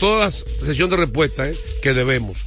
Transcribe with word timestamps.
todas 0.00 0.20
las 0.20 0.66
sesión 0.66 0.90
de 0.90 0.96
respuesta 0.96 1.48
¿eh? 1.48 1.56
que 1.82 1.94
debemos. 1.94 2.38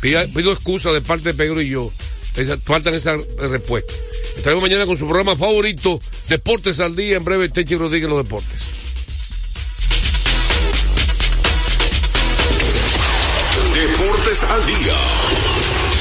Pido, 0.00 0.20
pido 0.34 0.52
excusa 0.52 0.90
de 0.92 1.00
parte 1.00 1.30
de 1.30 1.34
Pedro 1.34 1.60
y 1.62 1.68
yo. 1.68 1.92
Esa- 2.36 2.58
faltan 2.58 2.94
esas 2.94 3.20
respuestas. 3.38 3.94
Estaremos 4.36 4.62
mañana 4.62 4.86
con 4.86 4.96
su 4.96 5.04
programa 5.06 5.36
favorito, 5.36 6.00
Deportes 6.28 6.80
al 6.80 6.96
Día. 6.96 7.16
En 7.18 7.24
breve, 7.24 7.48
Techi 7.48 7.76
Rodríguez, 7.76 8.08
los 8.08 8.24
deportes. 8.24 8.62
Deportes 13.74 14.42
al 14.44 14.66
día. 14.66 14.96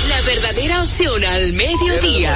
La 0.09 0.21
verdadera 0.21 0.81
opción 0.83 1.23
al 1.23 1.53
mediodía. 1.53 2.35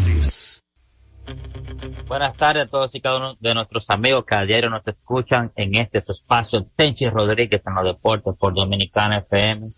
Buenas 2.11 2.35
tardes 2.35 2.63
a 2.63 2.67
todos 2.67 2.93
y 2.93 2.99
cada 2.99 3.15
uno 3.19 3.37
de 3.39 3.53
nuestros 3.55 3.89
amigos 3.89 4.25
que 4.25 4.35
a 4.35 4.41
diario 4.41 4.69
nos 4.69 4.85
escuchan 4.85 5.49
en 5.55 5.73
este 5.75 5.99
espacio 5.99 6.65
Tenchi 6.75 7.07
Rodríguez 7.09 7.61
en 7.65 7.73
los 7.73 7.85
deportes 7.85 8.33
por 8.37 8.53
Dominicana 8.53 9.19
FM 9.19 9.69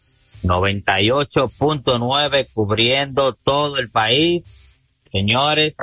98.9 0.42 2.48
cubriendo 2.52 3.34
todo 3.34 3.78
el 3.78 3.92
país. 3.92 4.60
Señores, 5.12 5.76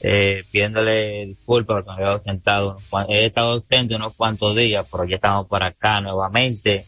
eh, 0.00 0.42
pidiéndole 0.50 1.26
disculpas 1.26 1.84
porque 1.84 2.02
me 2.02 2.10
unos 2.10 2.74
cuan- 2.90 3.06
he 3.08 3.26
estado 3.26 3.52
ausente 3.52 3.94
unos 3.94 4.14
cuantos 4.14 4.56
días, 4.56 4.84
pero 4.90 5.04
ya 5.04 5.14
estamos 5.14 5.46
por 5.46 5.64
acá 5.64 6.00
nuevamente. 6.00 6.84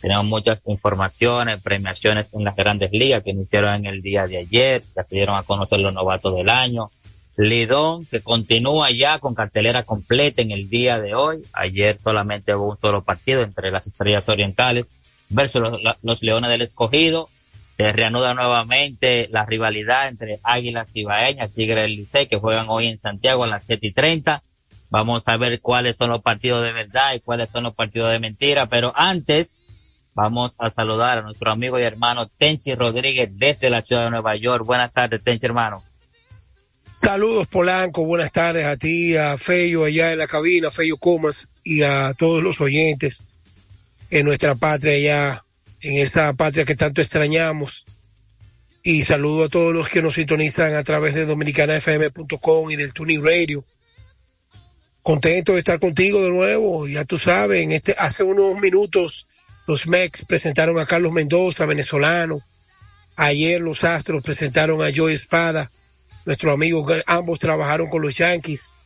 Tenemos 0.00 0.24
muchas 0.24 0.58
informaciones, 0.66 1.62
premiaciones 1.62 2.34
en 2.34 2.42
las 2.42 2.56
grandes 2.56 2.90
ligas 2.90 3.22
que 3.22 3.30
iniciaron 3.30 3.76
en 3.76 3.86
el 3.86 4.02
día 4.02 4.26
de 4.26 4.38
ayer, 4.38 4.82
ya 4.96 5.04
se 5.04 5.14
a 5.36 5.44
conocer 5.44 5.78
los 5.78 5.94
novatos 5.94 6.34
del 6.34 6.48
año. 6.48 6.90
Lidón, 7.38 8.04
que 8.06 8.20
continúa 8.20 8.90
ya 8.90 9.20
con 9.20 9.32
cartelera 9.32 9.84
completa 9.84 10.42
en 10.42 10.50
el 10.50 10.68
día 10.68 10.98
de 10.98 11.14
hoy. 11.14 11.38
Ayer 11.52 11.96
solamente 12.02 12.52
hubo 12.56 12.70
un 12.70 12.76
solo 12.76 13.04
partido 13.04 13.42
entre 13.42 13.70
las 13.70 13.86
estrellas 13.86 14.28
orientales 14.28 14.88
versus 15.28 15.62
los, 16.02 16.22
leones 16.22 16.50
del 16.50 16.62
escogido. 16.62 17.28
Se 17.76 17.92
reanuda 17.92 18.34
nuevamente 18.34 19.28
la 19.30 19.46
rivalidad 19.46 20.08
entre 20.08 20.38
Águilas 20.42 20.88
Ibaeñas, 20.92 21.54
Tigre 21.54 21.82
del 21.82 21.92
Licey, 21.92 22.26
que 22.26 22.38
juegan 22.38 22.66
hoy 22.68 22.88
en 22.88 23.00
Santiago 23.00 23.44
a 23.44 23.46
las 23.46 23.64
7 23.66 23.86
y 23.86 23.92
30. 23.92 24.42
Vamos 24.90 25.22
a 25.26 25.36
ver 25.36 25.60
cuáles 25.60 25.94
son 25.94 26.10
los 26.10 26.22
partidos 26.22 26.64
de 26.64 26.72
verdad 26.72 27.14
y 27.14 27.20
cuáles 27.20 27.50
son 27.50 27.62
los 27.62 27.74
partidos 27.76 28.10
de 28.10 28.18
mentira. 28.18 28.66
Pero 28.66 28.92
antes, 28.96 29.64
vamos 30.12 30.56
a 30.58 30.70
saludar 30.70 31.18
a 31.18 31.22
nuestro 31.22 31.52
amigo 31.52 31.78
y 31.78 31.84
hermano 31.84 32.26
Tenchi 32.26 32.74
Rodríguez 32.74 33.30
desde 33.32 33.70
la 33.70 33.82
ciudad 33.82 34.06
de 34.06 34.10
Nueva 34.10 34.34
York. 34.34 34.66
Buenas 34.66 34.92
tardes, 34.92 35.22
Tenchi, 35.22 35.46
hermano. 35.46 35.84
Saludos 36.92 37.46
Polanco, 37.46 38.04
buenas 38.04 38.32
tardes 38.32 38.64
a 38.64 38.76
ti, 38.76 39.16
a 39.16 39.38
Feyo 39.38 39.84
allá 39.84 40.12
en 40.12 40.18
la 40.18 40.26
cabina, 40.26 40.70
Feyo 40.70 40.96
Comas 40.96 41.48
y 41.62 41.82
a 41.82 42.14
todos 42.14 42.42
los 42.42 42.60
oyentes 42.60 43.22
en 44.10 44.26
nuestra 44.26 44.54
patria 44.54 44.94
allá, 44.94 45.44
en 45.82 45.96
esta 45.96 46.32
patria 46.32 46.64
que 46.64 46.74
tanto 46.74 47.00
extrañamos. 47.00 47.84
Y 48.82 49.02
saludo 49.02 49.44
a 49.44 49.48
todos 49.48 49.74
los 49.74 49.88
que 49.88 50.02
nos 50.02 50.14
sintonizan 50.14 50.74
a 50.74 50.82
través 50.82 51.14
de 51.14 51.26
dominicanafm.com 51.26 52.70
y 52.70 52.76
del 52.76 52.92
Tuning 52.92 53.24
Radio. 53.24 53.64
Contento 55.02 55.52
de 55.52 55.58
estar 55.58 55.78
contigo 55.78 56.22
de 56.22 56.30
nuevo, 56.30 56.88
ya 56.88 57.04
tú 57.04 57.18
sabes, 57.18 57.62
en 57.62 57.72
este, 57.72 57.94
hace 57.98 58.22
unos 58.22 58.58
minutos 58.60 59.26
los 59.66 59.86
Mex 59.86 60.24
presentaron 60.24 60.78
a 60.78 60.86
Carlos 60.86 61.12
Mendoza, 61.12 61.66
venezolano. 61.66 62.40
Ayer 63.16 63.60
los 63.60 63.84
Astros 63.84 64.22
presentaron 64.22 64.82
a 64.82 64.90
Joe 64.94 65.12
Espada, 65.12 65.70
nuestro 66.28 66.52
amigo, 66.52 66.84
que 66.84 67.02
ambos 67.06 67.38
trabajaron 67.38 67.88
con 67.88 68.02
los 68.02 68.14
Yankees 68.14 68.76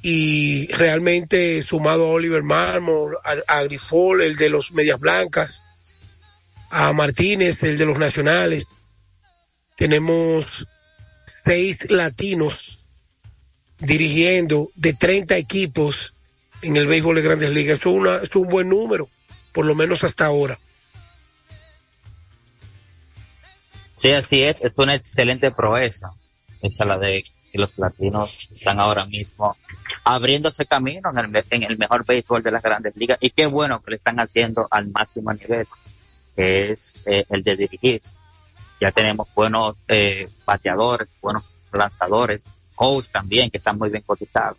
y 0.00 0.66
realmente 0.72 1.60
sumado 1.60 2.06
a 2.06 2.12
Oliver 2.12 2.42
Marmor, 2.42 3.20
a, 3.22 3.58
a 3.58 3.62
Grifol, 3.64 4.22
el 4.22 4.36
de 4.36 4.48
los 4.48 4.72
Medias 4.72 4.98
Blancas, 4.98 5.66
a 6.70 6.90
Martínez, 6.94 7.62
el 7.64 7.76
de 7.76 7.84
los 7.84 7.98
Nacionales, 7.98 8.68
tenemos 9.76 10.66
seis 11.44 11.90
latinos 11.90 12.78
dirigiendo 13.78 14.70
de 14.74 14.94
30 14.94 15.36
equipos 15.36 16.14
en 16.62 16.78
el 16.78 16.86
béisbol 16.86 17.16
de 17.16 17.22
grandes 17.22 17.50
ligas. 17.50 17.80
Es, 17.80 17.84
una- 17.86 18.16
es 18.22 18.34
un 18.34 18.48
buen 18.48 18.70
número, 18.70 19.10
por 19.52 19.66
lo 19.66 19.74
menos 19.74 20.02
hasta 20.02 20.24
ahora. 20.24 20.58
Sí, 23.96 24.12
así 24.12 24.42
es. 24.44 24.62
Es 24.62 24.72
una 24.76 24.94
excelente 24.94 25.50
Esa 26.62 26.84
la 26.84 26.98
de 26.98 27.24
que 27.50 27.58
los 27.58 27.76
latinos 27.78 28.48
están 28.52 28.78
ahora 28.78 29.06
mismo 29.06 29.56
abriéndose 30.04 30.66
camino 30.66 31.10
en 31.10 31.18
el, 31.18 31.44
en 31.50 31.62
el 31.64 31.78
mejor 31.78 32.04
béisbol 32.06 32.42
de 32.42 32.50
las 32.50 32.62
grandes 32.62 32.96
ligas. 32.96 33.18
Y 33.20 33.30
qué 33.30 33.46
bueno 33.46 33.82
que 33.82 33.92
le 33.92 33.96
están 33.96 34.20
haciendo 34.20 34.68
al 34.70 34.88
máximo 34.88 35.32
nivel, 35.32 35.66
que 36.36 36.72
es 36.72 36.96
eh, 37.06 37.24
el 37.28 37.42
de 37.42 37.56
dirigir. 37.56 38.02
Ya 38.80 38.92
tenemos 38.92 39.28
buenos 39.34 39.76
eh, 39.88 40.28
bateadores, 40.44 41.08
buenos 41.20 41.44
lanzadores, 41.72 42.46
coach 42.74 43.08
también, 43.08 43.50
que 43.50 43.58
están 43.58 43.78
muy 43.78 43.90
bien 43.90 44.02
cotizados. 44.06 44.56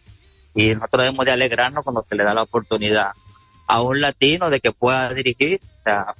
Y 0.54 0.76
nosotros 0.76 1.04
debemos 1.04 1.26
de 1.26 1.32
alegrarnos 1.32 1.84
cuando 1.84 2.06
se 2.08 2.16
le 2.16 2.24
da 2.24 2.34
la 2.34 2.44
oportunidad 2.44 3.12
a 3.68 3.82
un 3.82 4.02
latino 4.02 4.50
de 4.50 4.60
que 4.60 4.74
pueda 4.74 5.14
dirigir, 5.14 5.62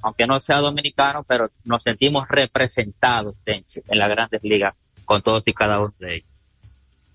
aunque 0.00 0.26
no 0.26 0.40
sea 0.40 0.58
dominicano, 0.58 1.22
pero 1.22 1.50
nos 1.64 1.82
sentimos 1.82 2.26
representados 2.28 3.36
Tenchi, 3.44 3.80
en 3.88 3.98
las 3.98 4.08
grandes 4.08 4.42
ligas 4.42 4.74
todos 5.20 5.42
y 5.46 5.52
cada 5.52 5.80
uno 5.80 5.94
de 5.98 6.16
ellos. 6.16 6.28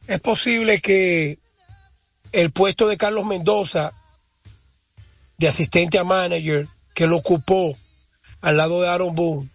Es 0.08 0.20
posible 0.20 0.80
que 0.80 1.40
el 2.32 2.52
puesto 2.52 2.88
de 2.88 2.98
Carlos 2.98 3.26
Mendoza, 3.26 3.94
de 5.38 5.48
asistente 5.48 5.98
a 5.98 6.04
manager, 6.04 6.68
que 6.94 7.08
lo 7.08 7.18
ocupó 7.18 7.78
al 8.42 8.58
lado 8.58 8.82
de 8.82 8.90
Aaron 8.90 9.16
Boone, 9.16 9.50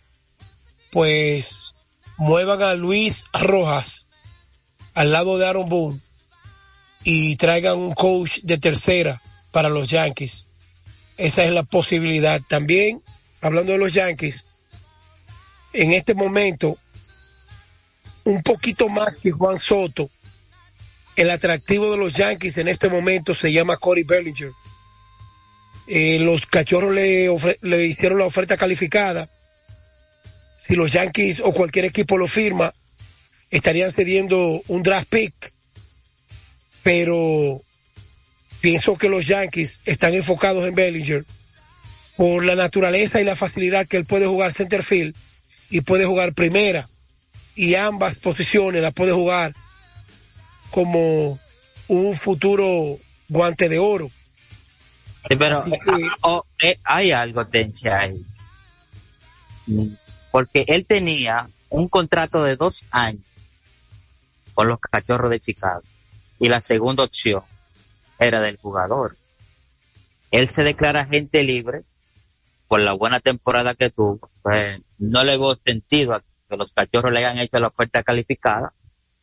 pues 0.90 1.74
muevan 2.16 2.62
a 2.62 2.74
Luis 2.74 3.24
Rojas 3.32 4.06
al 4.94 5.12
lado 5.12 5.38
de 5.38 5.46
Aaron 5.46 5.68
Boone 5.68 6.00
y 7.04 7.36
traigan 7.36 7.78
un 7.78 7.94
coach 7.94 8.40
de 8.42 8.58
tercera 8.58 9.20
para 9.50 9.68
los 9.68 9.90
Yankees. 9.90 10.46
Esa 11.16 11.44
es 11.44 11.52
la 11.52 11.62
posibilidad. 11.62 12.40
También, 12.48 13.02
hablando 13.40 13.72
de 13.72 13.78
los 13.78 13.92
Yankees, 13.92 14.44
en 15.72 15.92
este 15.92 16.14
momento, 16.14 16.78
un 18.24 18.42
poquito 18.42 18.88
más 18.88 19.16
que 19.16 19.30
Juan 19.30 19.58
Soto, 19.58 20.10
el 21.16 21.30
atractivo 21.30 21.90
de 21.90 21.96
los 21.96 22.14
Yankees 22.14 22.56
en 22.56 22.68
este 22.68 22.88
momento 22.88 23.34
se 23.34 23.52
llama 23.52 23.76
Corey 23.76 24.04
Bellinger. 24.04 24.52
Eh, 25.88 26.18
los 26.20 26.46
cachorros 26.46 26.94
le, 26.94 27.28
le 27.60 27.86
hicieron 27.86 28.18
la 28.18 28.26
oferta 28.26 28.56
calificada. 28.56 29.28
Si 30.56 30.74
los 30.74 30.92
Yankees 30.92 31.40
o 31.40 31.52
cualquier 31.52 31.84
equipo 31.84 32.16
lo 32.16 32.26
firma, 32.26 32.72
estarían 33.50 33.92
cediendo 33.92 34.62
un 34.68 34.82
draft 34.82 35.08
pick. 35.08 35.52
Pero 36.82 37.62
pienso 38.60 38.96
que 38.96 39.08
los 39.08 39.26
Yankees 39.26 39.80
están 39.84 40.14
enfocados 40.14 40.66
en 40.66 40.74
Bellinger 40.74 41.24
por 42.16 42.44
la 42.44 42.54
naturaleza 42.54 43.20
y 43.20 43.24
la 43.24 43.36
facilidad 43.36 43.86
que 43.86 43.96
él 43.96 44.04
puede 44.04 44.26
jugar 44.26 44.52
center 44.52 44.82
field 44.82 45.14
y 45.70 45.80
puede 45.80 46.04
jugar 46.04 46.34
primera 46.34 46.88
y 47.54 47.74
ambas 47.74 48.16
posiciones 48.16 48.82
las 48.82 48.92
puede 48.92 49.12
jugar 49.12 49.54
como 50.70 51.38
un 51.88 52.14
futuro 52.14 52.98
guante 53.28 53.68
de 53.68 53.78
oro. 53.78 54.10
pero 55.28 55.64
oh, 56.22 56.44
eh, 56.62 56.78
hay 56.84 57.12
algo, 57.12 57.46
Tenche, 57.46 57.90
ahí. 57.90 58.24
Porque 60.30 60.64
él 60.66 60.86
tenía 60.86 61.48
un 61.68 61.88
contrato 61.88 62.42
de 62.42 62.56
dos 62.56 62.84
años 62.90 63.22
con 64.54 64.68
los 64.68 64.78
cachorros 64.80 65.30
de 65.30 65.40
Chicago. 65.40 65.82
Y 66.38 66.48
la 66.48 66.60
segunda 66.60 67.04
opción 67.04 67.42
era 68.18 68.40
del 68.40 68.56
jugador. 68.56 69.16
Él 70.30 70.48
se 70.48 70.62
declara 70.62 71.06
gente 71.06 71.42
libre 71.42 71.82
por 72.66 72.80
la 72.80 72.92
buena 72.92 73.20
temporada 73.20 73.74
que 73.74 73.90
tuvo. 73.90 74.30
Pues, 74.42 74.80
no 74.98 75.24
le 75.24 75.36
veo 75.36 75.56
sentido 75.56 76.14
a 76.14 76.22
que 76.52 76.56
los 76.58 76.72
cachorros 76.72 77.12
le 77.12 77.18
hayan 77.20 77.38
hecho 77.38 77.58
la 77.58 77.68
oferta 77.68 78.02
calificada 78.02 78.72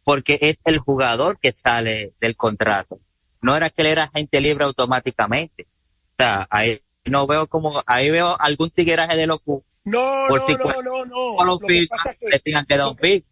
porque 0.03 0.39
es 0.41 0.57
el 0.65 0.79
jugador 0.79 1.37
que 1.39 1.53
sale 1.53 2.13
del 2.19 2.35
contrato. 2.35 2.99
No 3.41 3.55
era 3.55 3.69
que 3.69 3.83
él 3.83 3.87
era 3.89 4.09
gente 4.11 4.41
libre 4.41 4.65
automáticamente. 4.65 5.67
O 6.13 6.15
sea, 6.17 6.47
ahí 6.49 6.81
no 7.05 7.27
veo 7.27 7.45
como, 7.45 7.83
ahí 7.85 8.09
veo 8.09 8.35
algún 8.39 8.71
tigueraje 8.71 9.15
de 9.15 9.27
locura. 9.27 9.63
No, 9.85 10.27
no, 10.29 10.35
no, 10.47 10.81
no, 10.81 11.05
no, 11.05 11.45
Lo 11.45 11.59
que, 11.59 11.85
pasa 11.87 12.09
es 12.19 12.41
que, 12.41 12.75
lo, 12.75 12.95
que, 12.95 13.23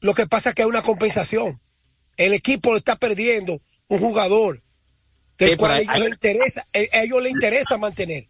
lo 0.00 0.14
que 0.14 0.26
pasa 0.26 0.48
es 0.48 0.54
que 0.54 0.62
hay 0.62 0.68
una 0.68 0.82
compensación. 0.82 1.60
El 2.16 2.32
equipo 2.32 2.74
está 2.74 2.96
perdiendo 2.96 3.60
un 3.88 3.98
jugador 3.98 4.62
del 5.36 5.56
cual 5.58 5.72
a 5.72 5.80
ellos, 5.80 5.98
le 5.98 6.08
interesa, 6.08 6.64
a 6.72 7.02
ellos 7.02 7.22
le 7.22 7.30
interesa 7.30 7.76
mantener. 7.76 8.26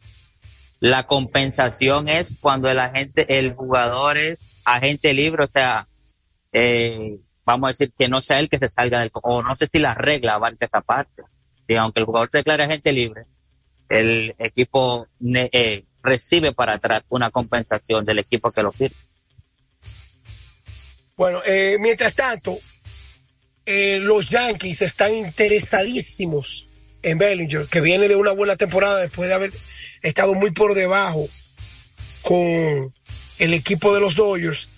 La 0.81 1.07
compensación 1.07 2.09
es 2.09 2.33
cuando 2.41 2.69
el 2.69 2.81
agente, 2.81 3.39
el 3.39 3.55
jugador 3.55 4.19
es 4.19 4.39
agente 4.65 5.13
libre, 5.13 5.45
o 5.45 5.49
sea, 5.49 5.87
eh, 6.53 7.19
vamos 7.45 7.69
a 7.69 7.71
decir 7.71 7.93
que 7.97 8.09
no 8.09 8.23
sea 8.23 8.39
él 8.39 8.49
que 8.49 8.59
se 8.59 8.69
salga 8.69 9.01
del, 9.01 9.11
o 9.15 9.43
no 9.43 9.57
sé 9.57 9.69
si 9.71 9.79
la 9.79 9.95
regla 9.95 10.35
abarca 10.35 10.67
esa 10.67 10.81
parte. 10.81 11.23
Y 11.67 11.75
aunque 11.77 12.01
el 12.01 12.07
jugador 12.07 12.31
se 12.31 12.39
declare 12.39 12.65
agente 12.65 12.93
libre, 12.93 13.25
el 13.89 14.35
equipo 14.39 15.07
eh, 15.23 15.85
recibe 16.03 16.53
para 16.53 16.75
atrás 16.75 17.03
una 17.09 17.31
compensación 17.31 18.05
del 18.05 18.19
equipo 18.19 18.51
que 18.51 18.63
lo 18.63 18.73
firma. 18.73 18.97
Bueno, 21.17 21.41
eh, 21.47 21.77
mientras 21.81 22.15
tanto, 22.15 22.57
los 23.67 24.29
Yankees 24.29 24.83
están 24.83 25.15
interesadísimos 25.15 26.69
en 27.03 27.19
Bellinger, 27.19 27.67
que 27.67 27.81
viene 27.81 28.09
de 28.09 28.17
una 28.17 28.33
buena 28.33 28.57
temporada 28.57 29.01
después 29.01 29.29
de 29.29 29.35
haber 29.35 29.53
estado 30.03 30.35
muy 30.35 30.51
por 30.51 30.75
debajo 30.75 31.27
con 32.23 32.93
el 33.45 33.55
equipo 33.55 33.95
de 33.95 34.01
los 34.01 34.15
Dodgers 34.15 34.69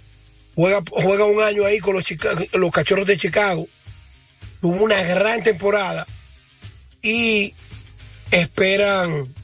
juega, 0.54 0.82
juega 0.90 1.24
un 1.24 1.40
año 1.42 1.64
ahí 1.64 1.78
con 1.78 1.94
los, 1.94 2.04
los 2.52 2.70
cachorros 2.70 3.06
de 3.06 3.16
Chicago. 3.16 3.68
Tuvo 4.60 4.84
una 4.84 5.00
gran 5.02 5.42
temporada 5.42 6.06
y 7.02 7.54
esperan. 8.30 9.34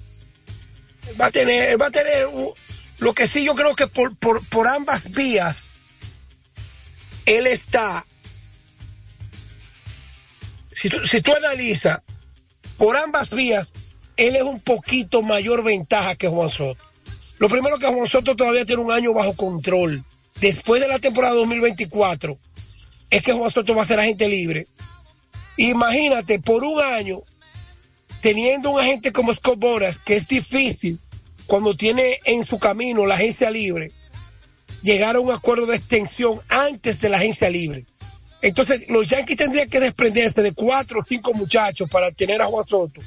Va 1.21 1.27
a 1.27 1.31
tener, 1.31 1.81
va 1.81 1.87
a 1.87 1.91
tener 1.91 2.29
lo 2.99 3.15
que 3.15 3.29
sí 3.29 3.45
yo 3.45 3.55
creo 3.55 3.75
que 3.75 3.87
por, 3.87 4.17
por, 4.17 4.47
por 4.49 4.69
ambas 4.69 5.11
vías 5.11 5.89
él 7.27 7.47
está. 7.47 8.07
Si 10.71 10.89
tú, 10.89 11.05
si 11.07 11.21
tú 11.21 11.35
analizas 11.35 12.01
por 12.77 12.97
ambas 12.97 13.31
vías, 13.31 13.73
él 14.17 14.37
es 14.37 14.43
un 14.43 14.61
poquito 14.61 15.23
mayor 15.23 15.63
ventaja 15.63 16.17
que 16.17 16.29
Juan 16.29 16.49
Soto. 16.49 16.92
Lo 17.43 17.49
primero 17.49 17.77
que 17.77 17.89
Juan 17.89 18.07
Soto 18.07 18.37
todavía 18.37 18.65
tiene 18.65 18.83
un 18.83 18.93
año 18.93 19.13
bajo 19.13 19.35
control 19.35 20.05
después 20.41 20.81
de 20.81 20.87
la 20.87 21.01
temporada 21.01 21.35
2024 21.35 22.39
es 23.11 23.21
que 23.21 23.33
Juan 23.33 23.51
Soto 23.51 23.75
va 23.75 23.83
a 23.83 23.87
ser 23.87 23.99
agente 23.99 24.29
libre. 24.29 24.69
Imagínate, 25.57 26.39
por 26.39 26.63
un 26.63 26.81
año, 26.81 27.19
teniendo 28.21 28.71
un 28.71 28.79
agente 28.79 29.11
como 29.11 29.35
Scott 29.35 29.59
Boras, 29.59 29.99
que 29.99 30.15
es 30.15 30.29
difícil 30.29 31.01
cuando 31.47 31.75
tiene 31.75 32.21
en 32.27 32.47
su 32.47 32.61
camino 32.61 33.07
la 33.07 33.17
agencia 33.17 33.51
libre, 33.51 33.91
llegar 34.83 35.17
a 35.17 35.21
un 35.21 35.33
acuerdo 35.33 35.67
de 35.67 35.79
extensión 35.79 36.41
antes 36.49 37.01
de 37.01 37.09
la 37.09 37.17
agencia 37.17 37.51
libre. 37.51 37.87
Entonces, 38.41 38.85
los 38.89 39.09
Yankees 39.09 39.39
tendrían 39.39 39.69
que 39.69 39.81
desprenderse 39.81 40.43
de 40.43 40.53
cuatro 40.53 41.01
o 41.01 41.05
cinco 41.05 41.35
muchachos 41.35 41.91
para 41.91 42.13
tener 42.13 42.41
a 42.41 42.47
Juan 42.47 42.69
Soto 42.69 43.01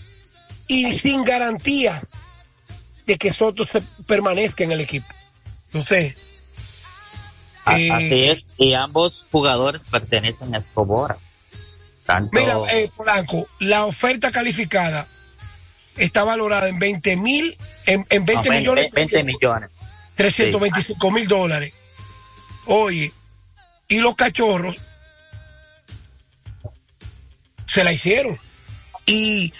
y 0.68 0.92
sin 0.92 1.24
garantías 1.24 2.25
de 3.06 3.18
que 3.18 3.32
Soto 3.32 3.66
se 3.66 3.82
permanezca 4.06 4.64
en 4.64 4.72
el 4.72 4.82
equipo. 4.82 5.08
Entonces, 5.68 6.16
Así 7.66 8.26
es, 8.26 8.46
y 8.58 8.74
ambos 8.74 9.26
jugadores 9.32 9.84
pertenecen 9.90 10.54
a 10.54 10.60
Escobora. 10.60 11.18
Mira, 12.32 12.58
eh, 12.72 12.92
Polanco, 12.96 13.48
la 13.60 13.86
oferta 13.86 14.32
calificada 14.32 15.08
está 15.98 16.24
valorada 16.24 16.68
en 16.68 16.78
20 16.78 17.18
mil, 17.18 17.58
en, 17.88 18.06
20 18.08 18.52
millones. 18.52 18.94
20 18.94 19.24
millones. 19.24 19.70
325 20.14 21.12
mil 21.12 21.28
dólares. 21.28 21.74
Oye, 22.68 23.12
y 23.88 24.00
los 24.00 24.16
cachorros 24.16 24.76
se 27.66 27.84
la 27.84 27.92
hicieron. 27.92 28.38
Y 29.08 29.52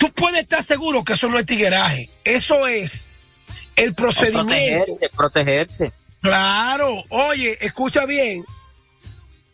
tú 0.00 0.10
puedes 0.12 0.40
estar 0.40 0.64
seguro 0.64 1.04
que 1.04 1.12
eso 1.12 1.28
no 1.28 1.38
es 1.38 1.44
tigueraje. 1.44 2.08
Eso 2.24 2.66
es 2.66 3.10
el 3.76 3.94
procedimiento. 3.94 4.96
protegerse, 4.96 5.10
protegerse. 5.14 5.92
Claro, 6.22 7.04
oye, 7.10 7.58
escucha 7.60 8.06
bien. 8.06 8.42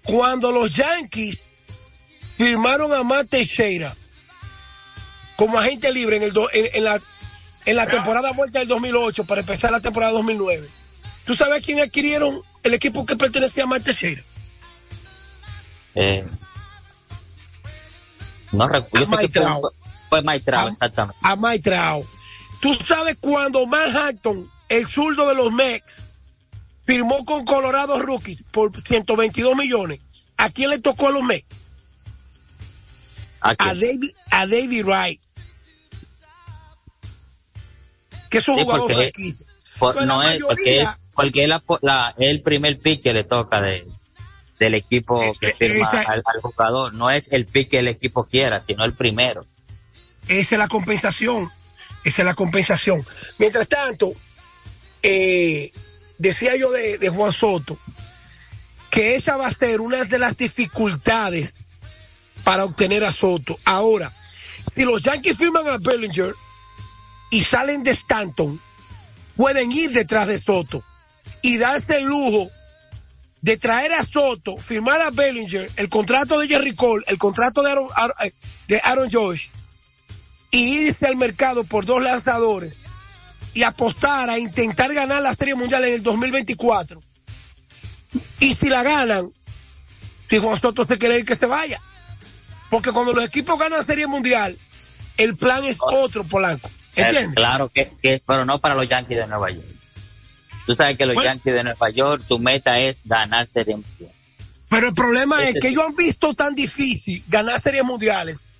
Cuando 0.04 0.52
los 0.52 0.72
Yankees 0.72 1.50
firmaron 2.38 2.92
a 2.92 3.02
Matt 3.02 3.28
Teixeira 3.28 3.96
como 5.34 5.58
agente 5.58 5.92
libre 5.92 6.16
en, 6.16 6.22
el 6.22 6.32
en, 6.52 6.84
la, 6.84 7.00
en 7.64 7.76
la 7.76 7.86
temporada 7.88 8.30
vuelta 8.32 8.60
del 8.60 8.68
2008 8.68 9.24
para 9.24 9.40
empezar 9.40 9.72
la 9.72 9.80
temporada 9.80 10.12
2009, 10.12 10.68
¿tú 11.24 11.34
sabes 11.34 11.60
quién 11.62 11.80
adquirieron 11.80 12.40
el 12.62 12.72
equipo 12.72 13.04
que 13.04 13.16
pertenecía 13.16 13.64
a 13.64 13.66
Matt 13.66 13.82
Teixeira? 13.82 14.22
Eh, 15.96 16.24
no 18.52 18.68
recuerdo. 18.68 19.72
Fue, 20.08 20.18
fue 20.18 20.22
Maitrao, 20.22 20.68
exactamente. 20.68 21.18
A 21.22 21.36
Maitrao. 21.36 22.06
¿Tú 22.60 22.74
sabes 22.74 23.16
cuando 23.20 23.66
Manhattan, 23.66 24.50
el 24.68 24.86
zurdo 24.86 25.28
de 25.28 25.34
los 25.34 25.52
Mets, 25.52 26.06
firmó 26.86 27.24
con 27.24 27.44
Colorado 27.44 28.00
Rookies 28.00 28.42
por 28.50 28.72
122 28.80 29.56
millones. 29.56 30.00
¿A 30.36 30.48
quién 30.50 30.70
le 30.70 30.78
tocó 30.78 31.08
a 31.08 31.12
los 31.12 31.22
Mets? 31.22 31.46
¿A, 33.40 33.54
David, 33.54 34.10
a 34.30 34.46
David 34.46 34.84
Wright. 34.84 35.20
Que 38.30 38.38
es 38.38 38.48
un 38.48 38.56
jugador 38.56 38.90
no 40.06 40.22
es 40.22 40.42
porque 40.42 40.80
es, 40.80 40.88
porque 41.14 41.44
es 41.44 41.50
la, 41.82 42.14
el 42.18 42.42
primer 42.42 42.78
pick 42.78 43.02
que 43.02 43.12
le 43.12 43.24
toca 43.24 43.60
de, 43.60 43.86
del 44.58 44.74
equipo 44.74 45.22
eh, 45.22 45.32
que 45.38 45.48
eh, 45.48 45.56
firma 45.58 45.90
al, 46.06 46.22
jugador. 46.40 46.94
No 46.94 47.10
es 47.10 47.30
el 47.30 47.46
pick 47.46 47.70
que 47.70 47.78
el 47.78 47.88
equipo 47.88 48.24
quiera, 48.24 48.60
sino 48.60 48.84
el 48.84 48.94
primero. 48.94 49.44
Esa 50.28 50.54
es 50.54 50.58
la 50.58 50.68
compensación. 50.68 51.50
Esa 52.04 52.22
es 52.22 52.26
la 52.26 52.34
compensación. 52.34 53.04
Mientras 53.38 53.68
tanto, 53.68 54.12
eh, 55.02 55.72
decía 56.18 56.56
yo 56.56 56.70
de, 56.70 57.08
Juan 57.08 57.32
Soto, 57.32 57.78
que 58.90 59.16
esa 59.16 59.36
va 59.36 59.46
a 59.46 59.52
ser 59.52 59.80
una 59.80 60.04
de 60.04 60.18
las 60.18 60.36
dificultades 60.36 61.52
para 62.44 62.64
obtener 62.64 63.04
a 63.04 63.12
Soto. 63.12 63.58
Ahora, 63.64 64.12
si 64.74 64.84
los 64.84 65.02
Yankees 65.02 65.36
firman 65.36 65.66
a 65.68 65.78
Bellinger 65.78 66.34
y 67.30 67.42
salen 67.42 67.82
de 67.82 67.90
Stanton, 67.90 68.60
pueden 69.36 69.72
ir 69.72 69.90
detrás 69.90 70.28
de 70.28 70.38
Soto 70.40 70.82
y 71.42 71.58
darse 71.58 71.98
el 71.98 72.04
lujo 72.04 72.50
de 73.42 73.56
traer 73.56 73.92
a 73.92 74.02
Soto, 74.02 74.56
firmar 74.56 75.00
a 75.02 75.10
Bellinger, 75.10 75.70
el 75.76 75.88
contrato 75.88 76.38
de 76.38 76.48
Jerry 76.48 76.74
Cole, 76.74 77.04
el 77.06 77.18
contrato 77.18 77.62
de 77.62 77.70
Aaron, 77.70 77.88
eh, 78.22 78.32
de 78.66 78.80
Aaron 78.82 79.08
Josh, 79.10 79.48
y 80.50 80.86
irse 80.86 81.06
al 81.06 81.16
mercado 81.16 81.64
por 81.64 81.84
dos 81.84 82.02
lanzadores 82.02 82.74
y 83.54 83.62
apostar 83.62 84.28
a 84.28 84.38
intentar 84.38 84.92
ganar 84.92 85.22
la 85.22 85.32
Serie 85.32 85.54
Mundial 85.54 85.84
en 85.84 85.94
el 85.94 86.02
2024. 86.02 87.02
Y 88.40 88.54
si 88.54 88.68
la 88.68 88.82
ganan, 88.82 89.30
si 90.28 90.38
Juan 90.38 90.60
Soto 90.60 90.84
se 90.84 90.98
quiere 90.98 91.18
ir 91.18 91.24
que 91.24 91.36
se 91.36 91.46
vaya. 91.46 91.80
Porque 92.70 92.92
cuando 92.92 93.12
los 93.12 93.24
equipos 93.24 93.58
ganan 93.58 93.84
Serie 93.86 94.06
Mundial, 94.06 94.58
el 95.16 95.36
plan 95.36 95.64
es 95.64 95.78
otro, 95.80 96.24
Polanco. 96.24 96.70
¿Entiendes? 96.94 97.34
Claro 97.34 97.68
que, 97.68 97.90
que, 98.02 98.22
pero 98.26 98.44
no 98.44 98.60
para 98.60 98.74
los 98.74 98.88
Yankees 98.88 99.18
de 99.18 99.26
Nueva 99.26 99.50
York. 99.50 99.66
Tú 100.66 100.74
sabes 100.74 100.98
que 100.98 101.06
los 101.06 101.22
Yankees 101.22 101.54
de 101.54 101.64
Nueva 101.64 101.90
York, 101.90 102.24
tu 102.26 102.38
meta 102.38 102.78
es 102.78 102.96
ganar 103.04 103.48
Serie 103.52 103.76
Mundial. 103.76 104.12
Pero 104.68 104.88
el 104.88 104.94
problema 104.94 105.42
es 105.44 105.54
que 105.60 105.68
ellos 105.68 105.84
han 105.86 105.94
visto 105.94 106.34
tan 106.34 106.54
difícil 106.54 107.24
ganar 107.28 107.62
Series 107.62 107.84
Mundiales 107.84 108.50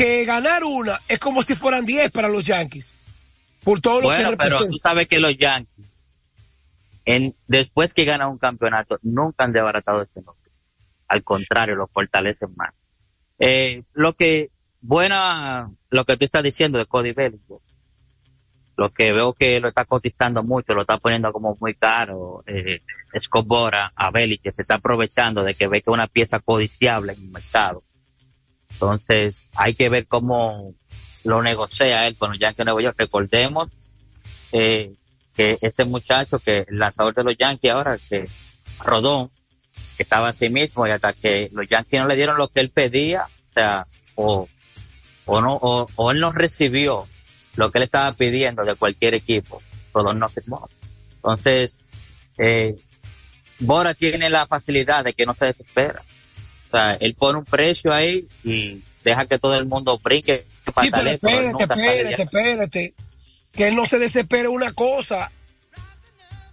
que 0.00 0.24
ganar 0.24 0.64
una 0.64 0.98
es 1.08 1.18
como 1.18 1.42
si 1.42 1.54
fueran 1.54 1.84
10 1.84 2.10
para 2.10 2.28
los 2.28 2.46
Yankees. 2.46 2.94
Por 3.62 3.80
todo 3.80 4.00
lo 4.00 4.08
que 4.08 4.14
Bueno, 4.14 4.30
pero 4.38 4.50
representa. 4.58 4.70
tú 4.70 4.78
sabes 4.78 5.08
que 5.08 5.20
los 5.20 5.36
Yankees, 5.36 5.94
en, 7.04 7.34
después 7.46 7.92
que 7.92 8.04
ganan 8.04 8.30
un 8.30 8.38
campeonato, 8.38 8.98
nunca 9.02 9.44
han 9.44 9.52
desbaratado 9.52 10.02
este 10.02 10.22
nombre. 10.22 10.50
Al 11.08 11.22
contrario, 11.22 11.74
lo 11.76 11.86
fortalecen 11.88 12.54
más. 12.56 12.72
Eh, 13.38 13.82
lo 13.92 14.14
que, 14.14 14.50
buena, 14.80 15.70
lo 15.90 16.04
que 16.04 16.16
tú 16.16 16.24
estás 16.24 16.42
diciendo 16.42 16.78
de 16.78 16.86
Cody 16.86 17.12
Bellinger, 17.12 17.58
lo 18.76 18.92
que 18.94 19.12
veo 19.12 19.34
que 19.34 19.60
lo 19.60 19.68
está 19.68 19.84
cotizando 19.84 20.42
mucho, 20.42 20.72
lo 20.72 20.82
está 20.82 20.96
poniendo 20.96 21.32
como 21.32 21.56
muy 21.60 21.74
caro, 21.74 22.42
eh, 22.46 22.80
Escobora 23.12 23.92
a 23.94 24.10
Bellinger, 24.10 24.54
se 24.54 24.62
está 24.62 24.76
aprovechando 24.76 25.42
de 25.42 25.54
que 25.54 25.66
ve 25.66 25.82
que 25.82 25.90
es 25.90 25.94
una 25.94 26.06
pieza 26.06 26.38
codiciable 26.40 27.12
en 27.12 27.22
el 27.24 27.30
mercado. 27.30 27.82
Entonces, 28.70 29.48
hay 29.54 29.74
que 29.74 29.88
ver 29.88 30.06
cómo 30.06 30.74
lo 31.24 31.42
negocia 31.42 32.06
él 32.06 32.16
con 32.16 32.30
los 32.30 32.38
Yankees 32.38 32.58
de 32.58 32.64
Nueva 32.64 32.82
York. 32.82 32.96
Recordemos 32.98 33.76
eh, 34.52 34.92
que 35.36 35.58
este 35.60 35.84
muchacho, 35.84 36.38
que 36.38 36.64
el 36.68 36.78
lanzador 36.78 37.14
de 37.14 37.24
los 37.24 37.36
Yankees 37.38 37.70
ahora, 37.70 37.98
que 38.08 38.28
Rodón, 38.84 39.30
que 39.96 40.02
estaba 40.02 40.28
así 40.28 40.48
mismo 40.48 40.86
y 40.86 40.90
hasta 40.90 41.12
que 41.12 41.48
los 41.52 41.68
Yankees 41.68 42.00
no 42.00 42.06
le 42.06 42.16
dieron 42.16 42.38
lo 42.38 42.48
que 42.48 42.60
él 42.60 42.70
pedía, 42.70 43.24
o 43.24 43.52
sea, 43.54 43.86
o, 44.14 44.48
o 45.26 45.40
no, 45.40 45.54
o, 45.54 45.86
o 45.96 46.10
él 46.10 46.20
no 46.20 46.32
recibió 46.32 47.06
lo 47.56 47.70
que 47.70 47.78
él 47.78 47.84
estaba 47.84 48.12
pidiendo 48.12 48.64
de 48.64 48.74
cualquier 48.74 49.14
equipo, 49.14 49.62
Rodón 49.92 50.18
no 50.18 50.28
firmó. 50.28 50.68
Entonces, 51.16 51.84
eh, 52.38 52.74
Bora 53.58 53.92
tiene 53.92 54.30
la 54.30 54.46
facilidad 54.46 55.04
de 55.04 55.12
que 55.12 55.26
no 55.26 55.34
se 55.34 55.46
desespera. 55.46 56.02
O 56.70 56.76
sea, 56.76 56.96
él 57.00 57.14
pone 57.14 57.38
un 57.38 57.44
precio 57.44 57.92
ahí 57.92 58.28
y 58.44 58.80
deja 59.02 59.26
que 59.26 59.38
todo 59.38 59.56
el 59.56 59.66
mundo 59.66 59.98
brinque. 59.98 60.46
Sí, 60.82 60.90
pero 60.92 61.10
espérate, 61.10 61.62
espérate, 61.64 62.22
espérate. 62.22 62.94
Que 63.52 63.68
él 63.68 63.74
no 63.74 63.84
se 63.86 63.98
desespere 63.98 64.46
una 64.46 64.72
cosa. 64.72 65.32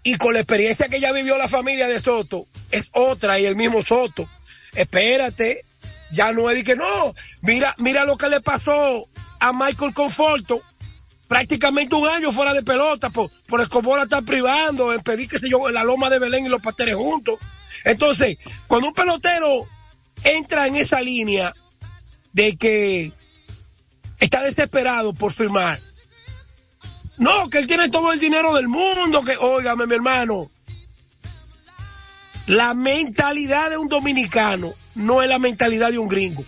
Y 0.01 0.15
con 0.15 0.33
la 0.33 0.39
experiencia 0.39 0.87
que 0.87 0.99
ya 0.99 1.11
vivió 1.11 1.37
la 1.37 1.47
familia 1.47 1.87
de 1.87 1.99
Soto, 1.99 2.47
es 2.71 2.85
otra 2.93 3.39
y 3.39 3.45
el 3.45 3.55
mismo 3.55 3.83
Soto. 3.83 4.27
Espérate. 4.73 5.61
Ya 6.11 6.31
no 6.31 6.49
es 6.49 6.55
de 6.55 6.63
que 6.63 6.75
no. 6.75 7.13
Mira, 7.41 7.75
mira 7.77 8.05
lo 8.05 8.17
que 8.17 8.29
le 8.29 8.41
pasó 8.41 9.07
a 9.39 9.53
Michael 9.53 9.93
Conforto. 9.93 10.61
Prácticamente 11.27 11.93
un 11.93 12.07
año 12.07 12.31
fuera 12.31 12.53
de 12.53 12.63
pelota 12.63 13.09
por, 13.09 13.29
por 13.47 13.61
Escobar 13.61 13.97
la 13.97 14.03
está 14.05 14.21
privando 14.21 14.93
en 14.93 15.01
pedir 15.01 15.27
que 15.27 15.37
se 15.37 15.49
yo 15.49 15.67
en 15.67 15.75
la 15.75 15.83
loma 15.83 16.09
de 16.09 16.19
Belén 16.19 16.45
y 16.45 16.49
los 16.49 16.61
pasteres 16.61 16.95
juntos. 16.95 17.37
Entonces, 17.83 18.37
cuando 18.65 18.87
un 18.87 18.93
pelotero 18.93 19.67
entra 20.23 20.67
en 20.67 20.75
esa 20.75 21.01
línea 21.01 21.53
de 22.33 22.55
que 22.57 23.11
está 24.19 24.41
desesperado 24.41 25.13
por 25.13 25.33
firmar. 25.33 25.79
No, 27.17 27.49
que 27.49 27.59
él 27.59 27.67
tiene 27.67 27.89
todo 27.89 28.13
el 28.13 28.19
dinero 28.19 28.53
del 28.55 28.67
mundo, 28.67 29.23
que, 29.23 29.37
óigame 29.37 29.87
mi 29.87 29.95
hermano, 29.95 30.51
la 32.45 32.73
mentalidad 32.73 33.69
de 33.69 33.77
un 33.77 33.89
dominicano 33.89 34.73
no 34.95 35.21
es 35.21 35.27
la 35.27 35.39
mentalidad 35.39 35.91
de 35.91 35.99
un 35.99 36.07
gringo. 36.07 36.45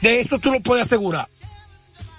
De 0.00 0.20
eso 0.20 0.38
tú 0.38 0.52
lo 0.52 0.60
puedes 0.60 0.86
asegurar. 0.86 1.28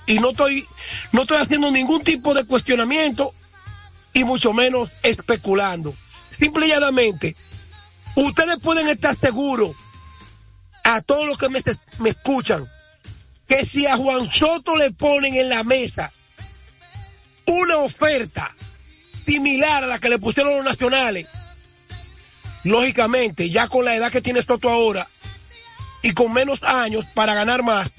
Y 0.06 0.20
no 0.20 0.32
estoy, 0.32 0.68
no 1.12 1.22
estoy 1.22 1.38
haciendo 1.38 1.72
ningún 1.72 2.04
tipo 2.04 2.34
de 2.34 2.44
cuestionamiento 2.44 3.34
y 4.14 4.24
mucho 4.24 4.54
menos 4.54 4.90
especulando. 5.04 5.96
Simple 6.30 6.66
y 6.66 6.70
llanamente, 6.70 7.36
ustedes 8.26 8.58
pueden 8.58 8.88
estar 8.88 9.18
seguros 9.18 9.76
a 10.84 11.02
todos 11.02 11.28
los 11.28 11.38
que 11.38 11.50
me, 11.50 11.62
escuchan 12.10 12.70
que 13.48 13.66
si 13.66 13.88
a 13.88 13.96
Juan 13.96 14.32
Soto 14.32 14.76
le 14.76 14.92
ponen 14.92 15.36
en 15.36 15.50
la 15.50 15.64
mesa 15.64 16.12
una 17.46 17.78
oferta 17.78 18.54
similar 19.28 19.84
a 19.84 19.88
la 19.88 20.00
que 20.00 20.10
le 20.10 20.20
pusieron 20.20 20.56
los 20.56 20.66
nacionales, 20.66 21.28
lógicamente, 22.64 23.50
ya 23.50 23.68
con 23.68 23.86
la 23.86 23.96
edad 23.96 24.12
que 24.12 24.22
tiene 24.22 24.42
Soto 24.42 24.70
ahora 24.70 25.08
y 26.02 26.14
con 26.14 26.32
menos 26.34 26.62
años 26.64 27.06
para 27.14 27.34
ganar 27.34 27.64
más, 27.64 27.92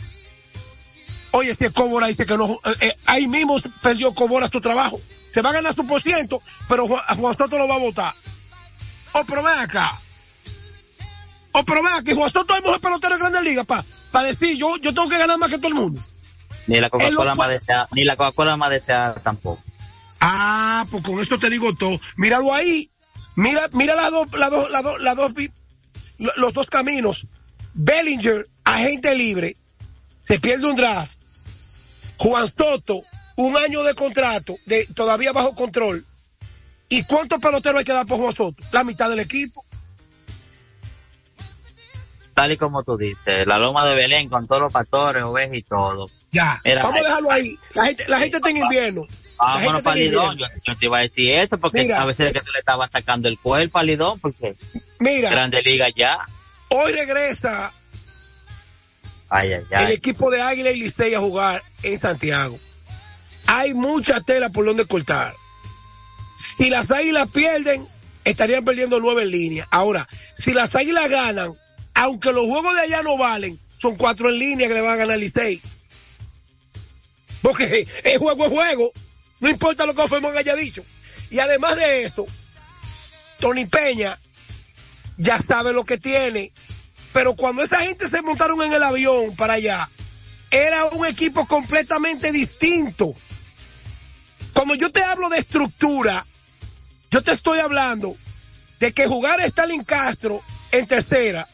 oye, 1.33 1.55
si 1.55 1.71
Cobora 1.71 2.07
dice 2.07 2.27
que 2.27 2.37
no, 2.37 2.61
eh, 2.65 2.75
eh, 2.81 2.97
ahí 3.07 3.27
mismo 3.29 3.57
perdió 3.83 4.15
Cobora 4.15 4.49
su 4.49 4.61
trabajo. 4.61 5.00
Se 5.33 5.43
va 5.43 5.50
a 5.50 5.55
ganar 5.55 5.75
su 5.75 5.87
por 5.87 6.03
ciento, 6.03 6.43
pero 6.69 6.89
Juan, 6.89 7.05
Juan 7.17 7.37
Soto 7.37 7.57
lo 7.57 7.69
va 7.69 7.77
a 7.77 7.79
votar. 7.79 8.15
Oh, 9.12 9.25
pero 9.27 9.43
ven 9.43 9.59
acá. 9.59 10.00
Oh, 11.52 11.64
pero 11.64 11.80
Juan 11.83 12.30
Soto 12.30 12.54
es 12.54 12.62
mejor 12.62 12.80
pelotero 12.80 13.14
de 13.14 13.21
Grandes 13.21 13.42
Ligas 13.42 13.66
para 13.66 13.85
pa 14.12 14.23
decir, 14.23 14.57
yo, 14.57 14.76
yo 14.76 14.95
tengo 14.95 15.09
que 15.09 15.19
ganar 15.19 15.38
más 15.38 15.50
que 15.50 15.59
todo 15.59 15.69
el 15.69 15.75
mundo. 15.75 16.02
Ni 16.66 16.80
la 16.80 16.90
Coca-Cola 16.90 17.35
más 17.35 17.49
deseada, 17.49 17.88
ni 17.92 18.04
la 18.04 18.16
Coca-Cola 18.16 18.57
más 18.57 18.71
deseada 18.71 19.14
tampoco. 19.14 19.62
Ah, 20.21 20.87
pues 20.90 21.02
con 21.02 21.19
esto 21.21 21.38
te 21.38 21.50
digo 21.50 21.75
todo. 21.75 21.99
Míralo 22.16 22.52
ahí. 22.54 22.90
Mira, 23.37 23.69
mira 23.73 23.95
las 23.95 24.11
dos, 24.11 24.28
las 24.33 24.50
dos, 24.50 24.71
las 24.71 24.83
dos, 24.83 25.00
las 25.00 25.16
dos, 25.16 25.33
los 26.37 26.52
dos 26.52 26.66
caminos. 26.66 27.26
Bellinger, 27.75 28.49
agente 28.64 29.14
libre, 29.14 29.57
se 30.21 30.38
pierde 30.38 30.69
un 30.69 30.76
draft. 30.76 31.19
Juan 32.19 32.52
Soto, 32.54 33.02
un 33.37 33.57
año 33.57 33.83
de 33.83 33.95
contrato, 33.95 34.57
de, 34.66 34.87
todavía 34.95 35.33
bajo 35.33 35.54
control. 35.54 36.04
¿Y 36.88 37.04
cuántos 37.04 37.38
peloteros 37.38 37.78
hay 37.78 37.85
que 37.85 37.92
dar 37.92 38.07
por 38.07 38.19
Juan 38.19 38.35
Soto? 38.35 38.62
La 38.73 38.85
mitad 38.85 39.09
del 39.09 39.21
equipo. 39.21 39.64
Tal 42.40 42.52
y 42.52 42.56
como 42.56 42.82
tú 42.82 42.97
dices, 42.97 43.47
la 43.47 43.59
loma 43.59 43.85
de 43.87 43.94
Belén 43.94 44.30
con 44.30 44.47
todos 44.49 44.62
los 44.62 44.73
pastores, 44.73 45.23
ovejas 45.25 45.54
y 45.56 45.62
todo. 45.62 46.09
Ya, 46.32 46.59
Mira, 46.64 46.82
vamos 46.85 46.99
a 46.99 47.02
dejarlo 47.02 47.30
ahí. 47.32 47.54
La 47.75 47.85
gente, 47.85 48.04
la 48.09 48.18
gente 48.18 48.37
está 48.38 48.49
en 48.49 48.56
invierno. 48.56 49.06
Vámonos 49.37 49.61
gente 49.62 49.76
está 49.78 49.90
para 49.90 50.00
en 50.00 50.09
Lidón. 50.09 50.32
invierno. 50.32 50.56
Yo, 50.56 50.73
yo 50.73 50.78
te 50.78 50.85
iba 50.87 50.99
a 50.99 51.00
decir 51.02 51.30
eso 51.32 51.59
porque 51.59 51.80
Mira. 51.82 52.00
a 52.00 52.06
veces 52.06 52.32
que 52.32 52.40
tú 52.40 52.50
le 52.50 52.61
estabas 52.61 52.90
sacando 52.90 53.28
el 53.28 53.38
cuerpo 53.38 53.78
a 53.78 53.82
Lidón 53.82 54.18
porque 54.20 54.56
Mira, 55.00 55.28
Grande 55.28 55.61
Liga 55.61 55.88
ya. 55.94 56.18
hoy 56.70 56.92
regresa 56.92 57.75
Ay, 59.28 59.52
ay, 59.52 59.62
el 59.85 59.90
equipo 59.92 60.30
de 60.30 60.40
Águila 60.40 60.70
y 60.70 60.80
Licey 60.80 61.12
a 61.12 61.20
jugar 61.20 61.62
en 61.82 62.00
Santiago. 62.00 62.59
Hay 63.49 63.75
mucha 63.75 64.23
tela 64.23 64.49
por 64.49 64.64
donde 64.64 64.87
cortar. 64.87 65.35
Si 66.56 66.70
las 66.70 66.90
Águilas 66.90 67.28
pierden, 67.35 67.87
estarían 68.25 68.64
perdiendo 68.64 68.99
nueve 68.99 69.25
en 69.25 69.30
línea. 69.30 69.68
Ahora, 69.70 70.09
si 70.38 70.52
las 70.54 70.75
Águilas 70.75 71.11
ganan, 71.11 71.54
aunque 72.00 72.33
los 72.33 72.47
juegos 72.47 72.75
de 72.76 72.80
allá 72.80 73.02
no 73.02 73.19
valen, 73.19 73.61
son 73.76 73.95
cuatro 73.95 74.30
en 74.30 74.38
línea 74.38 74.69
que 74.69 74.73
le 74.73 74.80
van 74.80 74.95
a 74.95 74.97
ganar 74.97 75.19
Licey. 75.19 75.61
Porque 77.42 77.87
el 78.04 78.19
juego 78.19 78.47
es 78.47 78.50
juego. 78.50 78.92
No 79.38 79.50
importa 79.50 79.85
lo 79.85 79.95
que 79.95 80.09
Fermón 80.09 80.35
haya 80.35 80.54
dicho. 80.54 80.83
Y 81.28 81.40
además 81.40 81.76
de 81.76 82.04
eso, 82.04 82.26
Tony 83.38 83.66
Peña 83.66 84.19
ya 85.19 85.37
sabe 85.37 85.75
lo 85.75 85.85
que 85.85 85.99
tiene. 85.99 86.52
Pero 87.12 87.37
cuando 87.37 87.62
esa 87.62 87.80
gente 87.80 88.09
se 88.09 88.23
montaron 88.23 88.62
en 88.62 88.73
el 88.73 88.83
avión 88.83 89.37
para 89.37 89.54
allá, 89.54 89.90
era 90.50 90.87
un 90.87 91.04
equipo 91.04 91.47
completamente 91.47 92.33
distinto. 92.33 93.14
Como 94.54 94.75
yo 94.75 94.90
te 94.90 95.02
hablo 95.02 95.28
de 95.28 95.38
estructura, 95.38 96.26
yo 97.11 97.23
te 97.23 97.33
estoy 97.33 97.59
hablando 97.59 98.16
de 98.78 98.92
que 98.92 99.07
jugar 99.07 99.38
Stalin 99.40 99.85
Castro 99.85 100.42
en 100.73 100.87
tercera, 100.87 101.47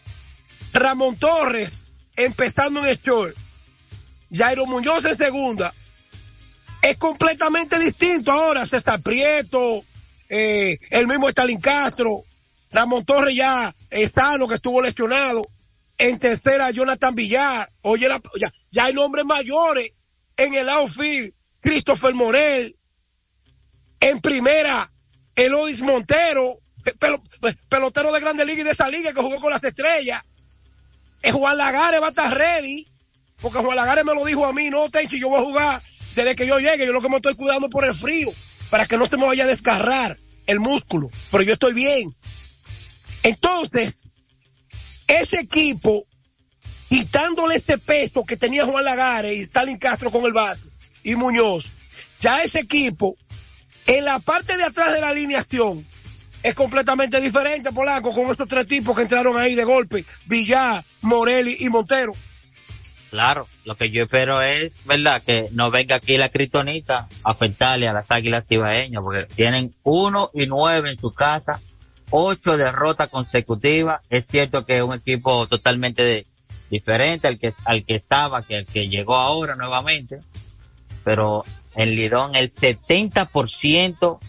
Ramón 0.72 1.16
Torres 1.16 1.72
empezando 2.16 2.84
en 2.84 2.96
short, 2.96 3.36
Jairo 4.32 4.66
Muñoz 4.66 5.04
en 5.04 5.16
segunda, 5.16 5.72
es 6.82 6.96
completamente 6.96 7.78
distinto 7.78 8.30
ahora. 8.32 8.66
César 8.66 9.00
Prieto, 9.02 9.84
eh, 10.28 10.78
el 10.90 11.06
mismo 11.06 11.28
Stalin 11.28 11.60
Castro, 11.60 12.22
Ramón 12.70 13.04
Torres 13.04 13.34
ya 13.34 13.74
es 13.90 14.10
sano, 14.12 14.46
que 14.48 14.56
estuvo 14.56 14.80
lesionado. 14.82 15.46
En 15.98 16.18
tercera, 16.18 16.70
Jonathan 16.70 17.14
Villar. 17.14 17.72
Oye, 17.82 18.06
la- 18.08 18.20
ya, 18.38 18.52
ya 18.70 18.84
hay 18.84 18.92
nombres 18.92 19.24
mayores 19.24 19.92
en 20.36 20.54
el 20.54 20.68
outfield. 20.68 21.32
Christopher 21.60 22.14
Morel. 22.14 22.76
En 24.00 24.20
primera, 24.20 24.92
Elois 25.34 25.80
Montero, 25.80 26.60
pe- 26.84 26.94
pelo- 26.96 27.22
pe- 27.40 27.56
pelotero 27.68 28.12
de 28.12 28.20
Grande 28.20 28.44
Liga 28.44 28.60
y 28.60 28.64
de 28.64 28.70
esa 28.72 28.88
liga 28.88 29.12
que 29.12 29.22
jugó 29.22 29.40
con 29.40 29.50
las 29.50 29.64
estrellas. 29.64 30.22
Eh, 31.26 31.32
Juan 31.32 31.56
Lagares 31.56 32.00
va 32.00 32.06
a 32.06 32.10
estar 32.10 32.32
ready, 32.32 32.86
porque 33.40 33.58
Juan 33.58 33.74
Lagares 33.74 34.04
me 34.04 34.14
lo 34.14 34.24
dijo 34.24 34.46
a 34.46 34.52
mí, 34.52 34.70
no, 34.70 34.88
Tenchi, 34.90 35.18
yo 35.18 35.28
voy 35.28 35.40
a 35.40 35.44
jugar 35.44 35.82
desde 36.14 36.36
que 36.36 36.46
yo 36.46 36.60
llegue, 36.60 36.86
yo 36.86 36.92
lo 36.92 37.02
que 37.02 37.08
me 37.08 37.16
estoy 37.16 37.34
cuidando 37.34 37.68
por 37.68 37.84
el 37.84 37.96
frío, 37.96 38.32
para 38.70 38.86
que 38.86 38.96
no 38.96 39.06
se 39.06 39.16
me 39.16 39.26
vaya 39.26 39.42
a 39.42 39.48
desgarrar 39.48 40.16
el 40.46 40.60
músculo, 40.60 41.10
pero 41.32 41.42
yo 41.42 41.54
estoy 41.54 41.74
bien. 41.74 42.14
Entonces, 43.24 44.08
ese 45.08 45.40
equipo, 45.40 46.06
quitándole 46.88 47.56
este 47.56 47.76
peso 47.78 48.24
que 48.24 48.36
tenía 48.36 48.64
Juan 48.64 48.84
Lagares 48.84 49.32
y 49.32 49.40
Stalin 49.40 49.78
Castro 49.78 50.12
con 50.12 50.26
el 50.26 50.32
bate 50.32 50.60
y 51.02 51.16
Muñoz, 51.16 51.66
ya 52.20 52.40
ese 52.44 52.60
equipo, 52.60 53.16
en 53.88 54.04
la 54.04 54.20
parte 54.20 54.56
de 54.56 54.62
atrás 54.62 54.92
de 54.92 55.00
la 55.00 55.08
alineación, 55.08 55.84
es 56.46 56.54
completamente 56.54 57.20
diferente, 57.20 57.72
Polanco, 57.72 58.12
con 58.12 58.30
estos 58.30 58.46
tres 58.46 58.68
tipos 58.68 58.94
que 58.94 59.02
entraron 59.02 59.36
ahí 59.36 59.56
de 59.56 59.64
golpe, 59.64 60.04
Villar, 60.26 60.84
Morelli 61.02 61.56
y 61.58 61.68
Montero. 61.68 62.14
Claro, 63.10 63.48
lo 63.64 63.74
que 63.74 63.90
yo 63.90 64.04
espero 64.04 64.40
es, 64.40 64.72
¿verdad? 64.84 65.20
Que 65.24 65.48
no 65.50 65.72
venga 65.72 65.96
aquí 65.96 66.16
la 66.16 66.28
critonita 66.28 67.08
a 67.24 67.30
afectarle 67.32 67.88
a 67.88 67.92
las 67.92 68.06
águilas 68.08 68.46
cibaeñas, 68.46 69.02
porque 69.02 69.26
tienen 69.34 69.74
uno 69.82 70.30
y 70.34 70.46
nueve 70.46 70.92
en 70.92 71.00
su 71.00 71.12
casa, 71.12 71.60
ocho 72.10 72.56
derrotas 72.56 73.10
consecutivas. 73.10 74.02
Es 74.08 74.26
cierto 74.26 74.64
que 74.64 74.76
es 74.76 74.84
un 74.84 74.94
equipo 74.94 75.48
totalmente 75.48 76.26
diferente 76.70 77.26
al 77.26 77.40
que, 77.40 77.54
al 77.64 77.84
que 77.84 77.96
estaba, 77.96 78.42
que 78.42 78.58
al 78.58 78.66
que 78.66 78.88
llegó 78.88 79.16
ahora 79.16 79.56
nuevamente, 79.56 80.20
pero 81.02 81.44
en 81.74 81.90
Lidón 81.96 82.36
el 82.36 82.52
70% 82.52 84.20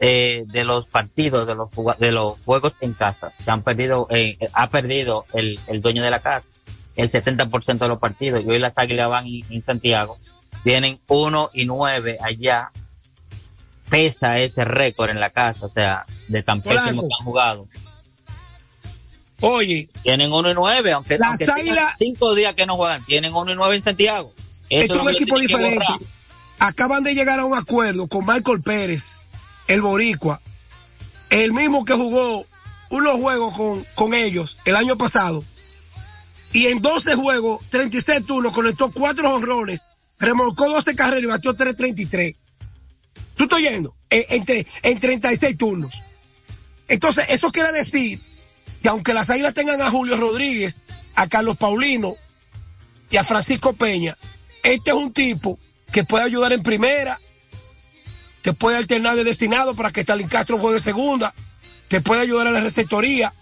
eh, 0.00 0.44
de 0.46 0.64
los 0.64 0.86
partidos, 0.86 1.46
de 1.46 1.54
los, 1.54 1.70
de 1.98 2.12
los 2.12 2.38
juegos 2.44 2.74
en 2.80 2.92
casa, 2.92 3.32
se 3.42 3.50
han 3.50 3.62
perdido, 3.62 4.06
eh, 4.10 4.38
ha 4.52 4.68
perdido 4.68 5.24
el, 5.32 5.58
el 5.68 5.80
dueño 5.80 6.02
de 6.02 6.10
la 6.10 6.20
casa 6.20 6.46
el 6.96 7.10
70% 7.10 7.78
de 7.78 7.88
los 7.88 7.98
partidos. 7.98 8.42
Y 8.44 8.48
hoy 8.48 8.58
las 8.58 8.76
Águilas 8.76 9.08
van 9.08 9.26
en 9.26 9.64
Santiago. 9.64 10.18
Tienen 10.64 10.98
1 11.06 11.50
y 11.52 11.64
9 11.66 12.18
allá. 12.20 12.70
Pesa 13.88 14.40
ese 14.40 14.64
récord 14.64 15.10
en 15.10 15.20
la 15.20 15.30
casa, 15.30 15.66
o 15.66 15.68
sea, 15.68 16.02
de 16.26 16.42
tan 16.42 16.60
pésimo 16.60 17.02
que 17.02 17.14
han 17.20 17.24
jugado. 17.24 17.66
Oye. 19.40 19.88
Tienen 20.02 20.32
1 20.32 20.50
y 20.50 20.54
9, 20.54 20.92
aunque, 20.92 21.18
las 21.18 21.48
águilas, 21.48 21.94
cinco 21.98 22.34
días 22.34 22.54
que 22.56 22.66
no 22.66 22.76
juegan, 22.76 23.04
tienen 23.04 23.32
1 23.32 23.52
y 23.52 23.54
9 23.54 23.76
en 23.76 23.82
Santiago. 23.82 24.32
Es 24.68 24.90
un 24.90 25.08
equipo 25.08 25.38
diferente. 25.38 25.84
Acaban 26.58 27.04
de 27.04 27.14
llegar 27.14 27.38
a 27.38 27.44
un 27.44 27.56
acuerdo 27.56 28.08
con 28.08 28.26
Michael 28.26 28.62
Pérez, 28.62 29.15
el 29.68 29.82
Boricua, 29.82 30.40
el 31.30 31.52
mismo 31.52 31.84
que 31.84 31.94
jugó 31.94 32.46
unos 32.90 33.14
juegos 33.20 33.56
con, 33.56 33.86
con 33.94 34.14
ellos 34.14 34.58
el 34.64 34.76
año 34.76 34.96
pasado 34.96 35.44
y 36.52 36.68
en 36.68 36.80
12 36.80 37.16
juegos, 37.16 37.66
36 37.68 38.24
turnos, 38.24 38.52
conectó 38.52 38.90
4 38.90 39.34
honrones, 39.34 39.82
remolcó 40.18 40.68
12 40.68 40.94
carreras 40.94 41.22
y 41.22 41.26
batió 41.26 41.54
333. 41.54 42.34
¿Tú 43.34 43.44
estás 43.44 43.60
yendo? 43.60 43.94
En, 44.08 44.44
en 44.82 45.00
36 45.00 45.58
turnos. 45.58 45.92
Entonces, 46.88 47.26
eso 47.28 47.50
quiere 47.50 47.72
decir 47.72 48.22
que 48.80 48.88
aunque 48.88 49.12
las 49.12 49.28
águilas 49.28 49.52
tengan 49.52 49.82
a 49.82 49.90
Julio 49.90 50.16
Rodríguez, 50.16 50.76
a 51.14 51.26
Carlos 51.26 51.58
Paulino 51.58 52.16
y 53.10 53.18
a 53.18 53.24
Francisco 53.24 53.74
Peña, 53.74 54.16
este 54.62 54.92
es 54.92 54.96
un 54.96 55.12
tipo 55.12 55.58
que 55.92 56.04
puede 56.04 56.24
ayudar 56.24 56.54
en 56.54 56.62
primera, 56.62 57.20
que 58.46 58.52
puede 58.52 58.76
alternar 58.76 59.16
de 59.16 59.24
destinado 59.24 59.74
para 59.74 59.90
que 59.90 60.02
Stalin 60.02 60.28
Castro 60.28 60.56
juegue 60.60 60.78
segunda, 60.78 61.34
que 61.88 62.00
puede 62.00 62.20
ayudar 62.22 62.46
a 62.46 62.52
la 62.52 62.60
receptoría. 62.60 63.34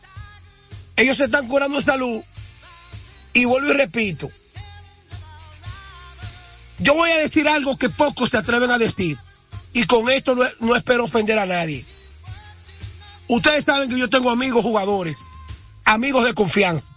Ellos 0.97 1.19
se 1.19 1.25
están 1.25 1.47
curando 1.47 1.79
en 1.79 1.85
salud 1.85 2.23
y 3.35 3.45
vuelvo 3.45 3.71
y 3.71 3.75
repito, 3.75 4.31
yo 6.79 6.95
voy 6.95 7.11
a 7.11 7.19
decir 7.19 7.47
algo 7.47 7.77
que 7.77 7.91
pocos 7.91 8.31
se 8.31 8.39
atreven 8.39 8.71
a 8.71 8.79
decir. 8.79 9.19
Y 9.75 9.85
con 9.85 10.09
esto 10.09 10.35
no, 10.61 10.75
espero 10.75 11.05
ofender 11.05 11.39
a 11.39 11.45
nadie. 11.45 11.85
Ustedes 13.29 13.63
saben 13.63 13.91
que 13.91 13.99
yo 13.99 14.09
tengo 14.09 14.31
amigos 14.31 14.63
jugadores, 14.63 15.19
amigos 15.85 16.25
de 16.25 16.33
confianza. 16.33 16.97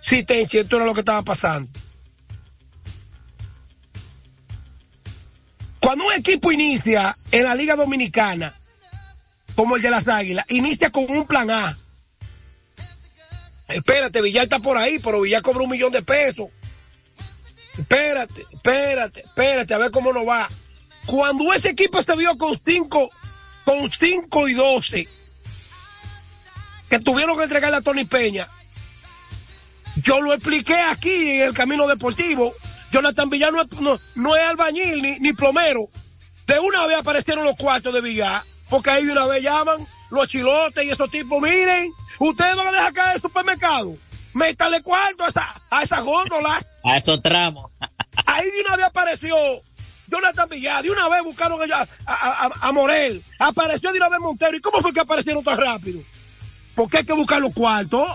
Sí, 0.00 0.22
Tenchi, 0.22 0.56
esto 0.56 0.76
era 0.76 0.86
lo 0.86 0.94
que 0.94 1.00
estaba 1.00 1.20
pasando. 1.20 1.70
Cuando 5.98 6.14
un 6.14 6.20
equipo 6.20 6.52
inicia 6.52 7.18
en 7.32 7.42
la 7.42 7.56
Liga 7.56 7.74
Dominicana, 7.74 8.54
como 9.56 9.74
el 9.74 9.82
de 9.82 9.90
las 9.90 10.06
Águilas, 10.06 10.44
inicia 10.48 10.90
con 10.90 11.10
un 11.10 11.26
plan 11.26 11.50
A 11.50 11.76
Espérate, 13.66 14.22
Villar 14.22 14.44
está 14.44 14.60
por 14.60 14.78
ahí, 14.78 15.00
pero 15.00 15.22
Villar 15.22 15.42
cobra 15.42 15.64
un 15.64 15.70
millón 15.70 15.90
de 15.90 16.02
pesos. 16.02 16.50
Espérate, 17.76 18.46
espérate, 18.52 19.20
espérate, 19.24 19.74
a 19.74 19.78
ver 19.78 19.90
cómo 19.90 20.12
nos 20.12 20.24
va. 20.24 20.48
Cuando 21.04 21.52
ese 21.52 21.70
equipo 21.70 22.00
se 22.00 22.14
vio 22.14 22.38
con 22.38 22.56
cinco, 22.64 23.10
con 23.64 23.90
cinco 23.90 24.46
y 24.46 24.54
doce, 24.54 25.08
que 26.88 27.00
tuvieron 27.00 27.36
que 27.36 27.42
entregarle 27.42 27.78
a 27.78 27.82
Tony 27.82 28.04
Peña, 28.04 28.48
yo 29.96 30.20
lo 30.20 30.32
expliqué 30.32 30.80
aquí 30.80 31.30
en 31.40 31.48
el 31.48 31.54
camino 31.54 31.88
deportivo. 31.88 32.54
Jonathan 32.90 33.30
Villar 33.30 33.52
no, 33.52 34.00
no, 34.14 34.36
es 34.36 34.44
albañil 34.48 35.02
ni, 35.02 35.18
ni 35.18 35.32
plomero. 35.32 35.88
De 36.46 36.58
una 36.58 36.86
vez 36.86 36.98
aparecieron 36.98 37.44
los 37.44 37.56
cuartos 37.56 37.92
de 37.92 38.00
Villar, 38.00 38.42
porque 38.70 38.90
ahí 38.90 39.04
de 39.04 39.12
una 39.12 39.26
vez 39.26 39.42
llaman 39.42 39.86
los 40.10 40.28
chilotes 40.28 40.84
y 40.84 40.90
esos 40.90 41.10
tipos, 41.10 41.42
miren, 41.42 41.92
Ustedes 42.18 42.56
van 42.56 42.66
a 42.66 42.72
dejar 42.72 42.92
caer 42.92 43.16
el 43.16 43.22
supermercado. 43.22 43.96
Métale 44.34 44.82
cuarto 44.82 45.24
a, 45.24 45.28
esa, 45.28 45.62
a 45.70 45.82
esas 45.82 46.02
góndolas. 46.02 46.66
A 46.84 46.96
esos 46.96 47.22
tramos. 47.22 47.70
Ahí 48.26 48.44
de 48.44 48.60
una 48.66 48.76
vez 48.76 48.86
apareció 48.86 49.36
Jonathan 50.08 50.48
Villar. 50.48 50.82
De 50.82 50.90
una 50.90 51.08
vez 51.08 51.22
buscaron 51.22 51.60
a, 51.72 51.88
a, 52.06 52.50
a, 52.60 52.72
Morel. 52.72 53.22
Apareció 53.38 53.92
de 53.92 53.98
una 53.98 54.08
vez 54.08 54.20
Montero. 54.20 54.56
¿Y 54.56 54.60
cómo 54.60 54.80
fue 54.80 54.92
que 54.92 55.00
aparecieron 55.00 55.44
tan 55.44 55.58
rápido? 55.58 56.02
Porque 56.74 56.98
hay 56.98 57.04
que 57.04 57.12
buscar 57.12 57.40
los 57.40 57.52
cuartos. 57.52 58.06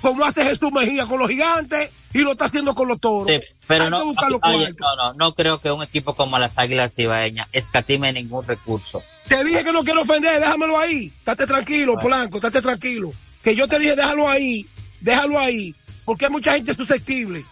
Como 0.00 0.24
hace 0.24 0.44
Jesús 0.44 0.70
Mejía 0.72 1.06
con 1.06 1.18
los 1.18 1.28
gigantes 1.28 1.90
y 2.12 2.20
lo 2.20 2.32
está 2.32 2.46
haciendo 2.46 2.74
con 2.74 2.88
los 2.88 3.00
toros. 3.00 3.34
Pero 3.66 3.90
no, 3.90 4.04
no, 4.04 4.96
no, 4.96 5.12
no 5.14 5.34
creo 5.34 5.60
que 5.60 5.70
un 5.70 5.82
equipo 5.82 6.14
como 6.14 6.38
las 6.38 6.58
Águilas 6.58 6.92
Cibaeñas 6.94 7.48
escatime 7.52 8.12
ningún 8.12 8.46
recurso. 8.46 9.02
Te 9.28 9.42
dije 9.44 9.64
que 9.64 9.72
no 9.72 9.84
quiero 9.84 10.02
ofender, 10.02 10.38
déjamelo 10.38 10.78
ahí. 10.78 11.12
Estate 11.18 11.46
tranquilo, 11.46 11.96
Polanco, 11.98 12.36
estate 12.36 12.60
tranquilo 12.60 13.12
que 13.44 13.54
yo 13.54 13.68
te 13.68 13.78
dije, 13.78 13.94
déjalo 13.94 14.28
ahí, 14.28 14.66
déjalo 15.02 15.38
ahí, 15.38 15.74
porque 16.06 16.24
hay 16.24 16.30
mucha 16.30 16.54
gente 16.54 16.74
susceptible. 16.74 17.44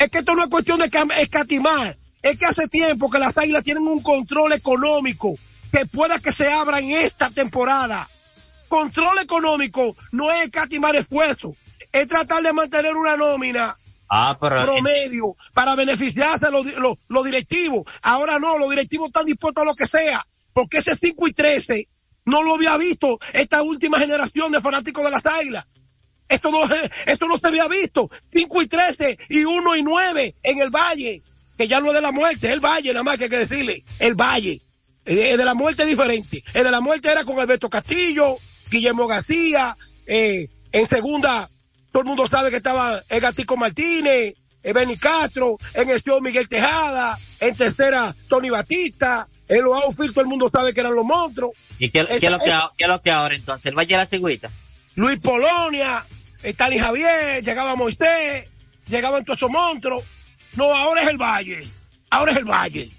Es 0.00 0.10
que 0.10 0.18
esto 0.18 0.34
no 0.34 0.42
es 0.42 0.48
cuestión 0.48 0.80
de 0.80 0.90
escatimar, 1.18 1.96
es 2.22 2.36
que 2.36 2.46
hace 2.46 2.66
tiempo 2.66 3.08
que 3.08 3.20
las 3.20 3.38
águilas 3.38 3.62
tienen 3.62 3.86
un 3.86 4.02
control 4.02 4.52
económico 4.52 5.38
que 5.72 5.86
pueda 5.86 6.18
que 6.18 6.32
se 6.32 6.52
abra 6.52 6.80
en 6.80 6.90
esta 6.90 7.30
temporada. 7.30 8.08
Control 8.68 9.18
económico 9.22 9.94
no 10.10 10.30
es 10.32 10.46
escatimar 10.46 10.96
esfuerzo, 10.96 11.54
es 11.92 12.08
tratar 12.08 12.42
de 12.42 12.52
mantener 12.52 12.96
una 12.96 13.16
nómina 13.16 13.78
ah, 14.10 14.36
promedio 14.38 15.36
para 15.54 15.76
beneficiarse 15.76 16.46
a 16.46 16.50
los, 16.50 17.24
directivos. 17.24 17.84
Ahora 18.02 18.38
no, 18.38 18.58
los 18.58 18.70
directivos 18.70 19.08
están 19.08 19.26
dispuestos 19.26 19.62
a 19.62 19.64
lo 19.64 19.74
que 19.74 19.86
sea, 19.86 20.26
porque 20.52 20.78
ese 20.78 20.96
5 20.96 21.28
y 21.28 21.32
13 21.32 21.88
no 22.26 22.42
lo 22.42 22.54
había 22.54 22.76
visto 22.76 23.18
esta 23.32 23.62
última 23.62 23.98
generación 23.98 24.52
de 24.52 24.60
fanáticos 24.60 25.04
de 25.04 25.10
las 25.10 25.24
águilas. 25.24 25.66
Esto 26.28 26.50
no, 26.50 26.60
esto 27.06 27.26
no 27.26 27.38
se 27.38 27.46
había 27.46 27.68
visto. 27.68 28.10
5 28.32 28.62
y 28.62 28.66
13 28.66 29.18
y 29.30 29.44
1 29.44 29.76
y 29.76 29.82
9 29.82 30.36
en 30.42 30.60
el 30.60 30.70
Valle. 30.70 31.22
Que 31.56 31.68
ya 31.68 31.80
no 31.80 31.88
es 31.88 31.94
de 31.94 32.00
la 32.00 32.12
muerte, 32.12 32.52
el 32.52 32.60
Valle, 32.60 32.92
nada 32.92 33.02
más 33.02 33.18
que 33.18 33.24
hay 33.24 33.30
que 33.30 33.38
decirle. 33.38 33.84
El 33.98 34.14
Valle. 34.14 34.60
El 35.04 35.36
de 35.36 35.44
la 35.44 35.54
muerte 35.54 35.82
es 35.82 35.88
diferente. 35.88 36.42
El 36.54 36.64
de 36.64 36.70
la 36.70 36.80
muerte 36.80 37.10
era 37.10 37.24
con 37.24 37.38
Alberto 37.38 37.68
Castillo, 37.68 38.36
Guillermo 38.70 39.06
García, 39.06 39.76
eh, 40.06 40.48
en 40.72 40.86
segunda, 40.86 41.50
todo 41.92 42.02
el 42.02 42.08
mundo 42.08 42.26
sabe 42.26 42.50
que 42.50 42.56
estaba 42.56 43.02
el 43.08 43.20
Gatico 43.20 43.56
Martínez, 43.56 44.34
el 44.62 44.74
Benny 44.74 44.96
Castro, 44.96 45.58
en 45.74 45.90
el 45.90 46.02
show 46.02 46.20
Miguel 46.20 46.48
Tejada, 46.48 47.18
en 47.40 47.56
tercera 47.56 48.14
Tony 48.28 48.50
Batista, 48.50 49.26
en 49.48 49.64
los 49.64 49.84
outfield 49.84 50.12
todo 50.12 50.22
el 50.22 50.28
mundo 50.28 50.50
sabe 50.52 50.72
que 50.72 50.80
eran 50.80 50.94
los 50.94 51.04
monstruos. 51.04 51.52
¿Y 51.78 51.90
qué, 51.90 52.00
es, 52.00 52.22
lo 52.22 52.38
que, 52.38 52.52
qué 52.76 52.84
es 52.84 52.88
lo 52.88 53.00
que 53.00 53.10
ahora 53.10 53.34
entonces? 53.34 53.66
¿El 53.66 53.74
Valle 53.74 53.94
de 53.94 53.96
la 53.96 54.06
Cigüita? 54.06 54.50
Luis 54.94 55.18
Polonia, 55.18 56.06
Stalin 56.42 56.80
Javier, 56.80 57.42
llegaba 57.42 57.74
Moisés, 57.74 58.46
llegaban 58.86 59.24
todos 59.24 59.38
esos 59.38 59.50
monstruos. 59.50 60.04
No, 60.54 60.64
ahora 60.64 61.02
es 61.02 61.08
el 61.08 61.16
Valle. 61.16 61.66
Ahora 62.10 62.32
es 62.32 62.38
el 62.38 62.44
Valle. 62.44 62.90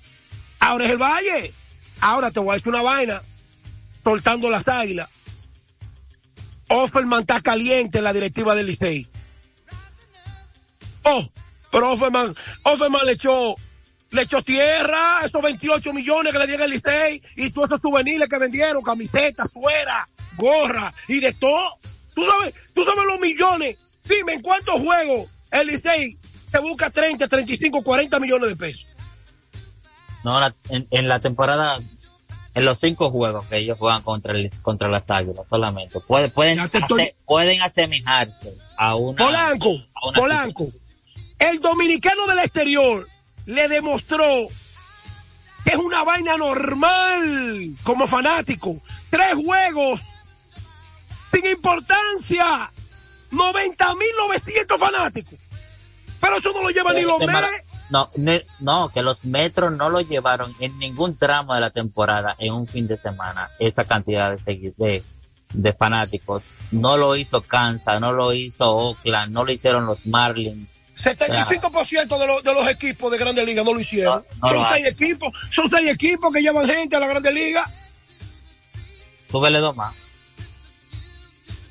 Ahora 0.60 0.86
es 0.86 0.91
el 0.91 0.97
Valle. 0.97 1.54
Ahora 1.99 2.32
te 2.32 2.39
voy 2.39 2.49
a 2.49 2.54
decir 2.54 2.69
una 2.69 2.82
vaina. 2.82 3.21
Soltando 4.04 4.49
las 4.49 4.67
águilas. 4.67 5.08
Offerman 6.72 7.22
está 7.22 7.42
caliente 7.42 8.00
en 8.00 8.04
la 8.04 8.14
directiva 8.14 8.56
del 8.56 8.68
Licey. 8.68 9.08
Oh, 11.04 11.28
pero 11.72 11.92
Offerman, 11.92 12.36
Offerman 12.64 13.06
le 13.06 13.14
echó 13.14 13.56
le 14.12 14.24
echó 14.24 14.42
tierra, 14.44 15.20
esos 15.24 15.42
28 15.42 15.94
millones 15.94 16.34
que 16.34 16.40
le 16.40 16.48
dieron 16.48 16.66
el 16.66 16.72
Licey 16.72 17.22
y 17.38 17.50
todos 17.52 17.70
esos 17.70 17.82
juveniles 17.82 18.28
que 18.28 18.38
vendieron, 18.38 18.84
camisetas, 18.84 19.52
fuera, 19.52 20.08
gorra 20.36 20.94
y 21.08 21.20
de 21.20 21.34
todo. 21.34 21.78
Tú 22.14 22.24
sabes, 22.26 22.54
tú 22.74 22.84
sabes 22.84 23.06
los 23.06 23.20
millones. 23.20 23.78
Dime, 24.04 24.34
¿en 24.34 24.42
cuántos 24.42 24.76
juegos 24.76 25.30
el 25.52 25.68
Licey 25.68 26.18
se 26.52 26.60
busca 26.60 26.90
30, 26.90 27.28
35, 27.28 27.82
40 27.82 28.20
millones 28.20 28.50
de 28.50 28.56
pesos? 28.58 28.86
No, 30.24 30.40
en, 30.70 31.08
la 31.08 31.20
temporada, 31.20 31.80
en 32.54 32.66
los 32.66 32.80
cinco 32.80 33.12
juegos 33.12 33.46
que 33.48 33.58
ellos 33.58 33.78
juegan 33.78 34.02
contra 34.02 34.34
el, 34.34 34.52
contra 34.62 34.90
las 34.90 35.10
Águilas 35.10 35.46
solamente, 35.50 36.00
pueden, 36.02 36.32
pueden, 36.32 36.58
pueden 37.26 37.62
asemejarse 37.62 38.54
a 38.78 38.96
una... 38.96 39.24
Polanco, 39.24 39.70
Polanco. 40.16 40.68
El 41.40 41.60
dominicano 41.60 42.28
del 42.28 42.40
exterior 42.40 43.08
le 43.46 43.68
demostró 43.68 44.26
que 45.64 45.72
es 45.72 45.78
una 45.78 46.04
vaina 46.04 46.38
normal 46.38 47.76
como 47.84 48.08
fanático. 48.08 48.82
Tres 49.10 49.34
juegos 49.36 50.02
sin 51.32 51.46
importancia. 51.46 52.72
90.900 53.32 54.78
fanáticos. 54.78 55.40
Pero 56.20 56.38
eso 56.38 56.52
no 56.54 56.62
lo 56.64 56.70
llevan 56.70 56.96
ni 56.96 57.04
los 57.04 57.20
meses. 57.20 57.64
No, 57.91 58.10
no, 58.60 58.89
que 58.89 59.01
los 59.01 59.25
metros 59.25 59.73
no 59.73 59.89
lo 59.89 59.99
llevaron 59.99 60.54
en 60.60 60.80
ningún 60.80 61.17
tramo 61.17 61.54
de 61.54 61.62
la 61.62 61.71
temporada 61.71 62.36
en 62.39 62.54
un 62.54 62.65
fin 62.67 62.88
de 62.88 62.97
semana, 62.97 63.49
esa 63.60 63.84
cantidad 63.84 64.38
de, 64.38 64.73
de, 64.77 65.04
de 65.54 65.73
fanáticos. 65.73 66.43
No 66.71 66.95
lo 66.95 67.17
hizo 67.17 67.41
Kansas, 67.41 67.99
no 67.99 68.13
lo 68.13 68.34
hizo 68.34 68.71
Oakland, 68.71 69.34
no 69.34 69.43
lo 69.43 69.51
hicieron 69.51 69.86
los 69.86 70.06
Marlins. 70.06 70.69
75% 71.04 72.17
de, 72.17 72.27
los, 72.27 72.43
de 72.43 72.54
los 72.54 72.67
equipos 72.69 73.12
de 73.12 73.17
Grandes 73.17 73.45
Ligas 73.45 73.65
no 73.65 73.73
lo 73.73 73.80
hicieron. 73.80 74.23
son 74.39 74.73
seis 74.73 74.88
equipos, 74.88 75.30
son 75.49 75.69
seis 75.69 75.91
equipos 75.91 76.32
que 76.32 76.41
llevan 76.41 76.67
gente 76.67 76.95
a 76.95 76.99
la 76.99 77.08
Grandes 77.08 77.34
Ligas. 77.34 77.69
Súbele 79.30 79.60
dos 79.60 79.75
más. 79.75 79.93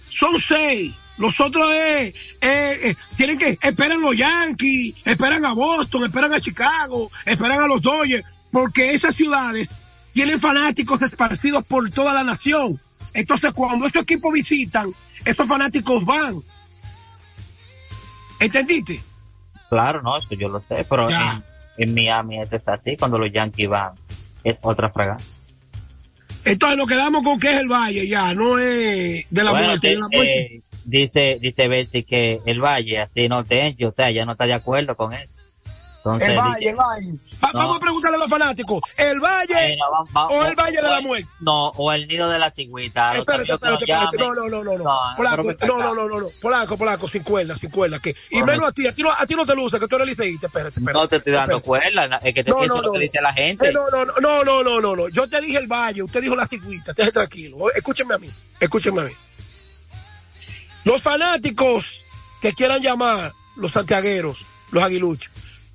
Son 0.09 0.39
seis. 0.41 0.95
Los 1.21 1.39
otros 1.39 1.71
eh, 1.75 2.15
eh, 2.41 2.95
tienen 3.19 3.37
que, 3.37 3.59
esperan 3.61 4.01
los 4.01 4.17
Yankees, 4.17 4.95
esperan 5.05 5.45
a 5.45 5.53
Boston, 5.53 6.05
esperan 6.05 6.33
a 6.33 6.41
Chicago, 6.41 7.13
esperan 7.27 7.61
a 7.61 7.67
los 7.67 7.83
Dodgers, 7.83 8.25
porque 8.51 8.93
esas 8.93 9.15
ciudades 9.15 9.69
tienen 10.15 10.41
fanáticos 10.41 11.03
esparcidos 11.03 11.63
por 11.65 11.91
toda 11.91 12.15
la 12.15 12.25
nación. 12.25 12.81
Entonces, 13.13 13.53
cuando 13.53 13.87
estos 13.87 14.03
equipos 14.03 14.33
visitan, 14.33 14.95
estos 15.23 15.47
fanáticos 15.47 16.03
van. 16.07 16.37
¿Entendiste? 18.39 19.03
Claro, 19.69 20.01
no, 20.01 20.17
eso 20.17 20.29
yo 20.31 20.49
lo 20.49 20.65
sé, 20.67 20.87
pero 20.89 21.07
en, 21.77 21.95
Miami 21.95 22.41
es 22.41 22.51
así, 22.67 22.97
cuando 22.97 23.19
los 23.19 23.31
Yankees 23.31 23.69
van, 23.69 23.93
es 24.43 24.57
otra 24.63 24.89
fragata. 24.89 25.23
Entonces 26.47 26.79
nos 26.79 26.87
quedamos 26.87 27.23
con 27.23 27.39
que 27.39 27.51
es 27.51 27.59
el 27.59 27.69
Valle 27.69 28.09
ya, 28.09 28.33
no 28.33 28.59
es 28.59 29.27
de 29.29 29.45
la 29.45 29.53
muerte. 29.53 29.89
de 29.89 29.97
la 29.99 30.09
muerte 30.11 30.63
dice, 30.91 31.39
dice 31.41 31.69
Betsy 31.69 32.03
que 32.03 32.41
el 32.45 32.61
Valle, 32.61 33.01
así 33.01 33.29
no 33.29 33.45
te 33.45 33.75
o 33.87 33.93
sea, 33.93 34.11
ya 34.11 34.25
no 34.25 34.33
está 34.33 34.45
de 34.45 34.55
acuerdo 34.55 34.97
con 34.97 35.13
eso. 35.13 35.35
el 36.05 36.37
Valle, 36.37 36.69
el 36.71 36.77
Valle. 36.77 37.19
Vamos 37.53 37.77
a 37.77 37.81
preguntarle 37.81 38.17
a 38.17 38.21
los 38.21 38.29
fanáticos, 38.29 38.81
¿el 38.97 39.21
Valle 39.21 39.77
o 40.15 40.45
el 40.45 40.57
Valle 40.57 40.77
de 40.77 40.89
la 40.89 41.01
Muerte? 41.01 41.29
No, 41.41 41.69
o 41.69 41.93
el 41.93 42.09
Nido 42.09 42.29
de 42.29 42.39
la 42.39 42.51
Cigüita. 42.51 43.13
Espérate, 43.13 43.53
espérate, 43.53 43.85
espérate. 43.85 44.19
No, 44.19 44.35
no, 44.35 44.49
no, 44.49 44.65
no, 44.65 44.79
no. 44.79 44.99
Polaco, 45.17 45.43
no, 45.43 45.79
no, 45.79 45.95
no, 45.95 46.09
no, 46.09 46.21
no. 46.21 46.27
Polaco, 46.41 46.77
Polaco, 46.77 47.09
sin 47.09 47.23
cuerda, 47.23 47.55
sin 47.57 47.71
cuerda. 47.71 47.99
Que, 47.99 48.15
y 48.31 48.43
menos 48.43 48.69
a 48.69 48.73
ti, 48.73 48.87
a 48.87 48.95
ti, 48.95 49.03
no, 49.03 49.11
a 49.13 49.27
ti 49.27 49.35
no 49.35 49.47
te 49.47 49.55
luce, 49.55 49.79
que 49.79 49.87
tú 49.87 49.97
eres 49.97 50.09
liceísta. 50.09 50.49
Espérate, 50.49 50.81
espérate. 50.81 50.99
No 50.99 51.09
te 51.09 51.17
estoy 51.17 51.33
dando 51.33 51.63
cuerda, 51.63 52.21
es 52.23 52.35
que 52.35 52.45
te, 52.45 52.51
no, 52.51 52.67
no, 52.67 52.83
no, 52.83 52.93
dice 52.93 53.21
la 53.21 53.33
gente. 53.33 53.73
no, 53.73 53.89
no, 53.91 54.05
no, 54.05 54.45
no, 54.45 54.63
no, 54.63 54.81
no, 54.81 54.97
no. 54.97 55.09
Yo 55.09 55.29
te 55.29 55.41
dije 55.41 55.59
el 55.59 55.67
Valle, 55.67 56.03
usted 56.03 56.21
dijo 56.21 56.35
la 56.35 56.47
Cigüita, 56.47 56.91
esté 56.93 57.13
tranquilo. 57.13 57.57
Escúcheme 57.75 58.15
a 58.15 58.19
mí, 58.19 58.31
escúcheme 58.59 59.03
a 59.03 59.05
mí. 59.05 59.13
Los 60.85 61.03
fanáticos 61.03 61.85
que 62.41 62.53
quieran 62.53 62.81
llamar, 62.81 63.33
los 63.57 63.73
santiagueros, 63.73 64.39
los 64.71 64.83
aguiluchos, 64.83 65.31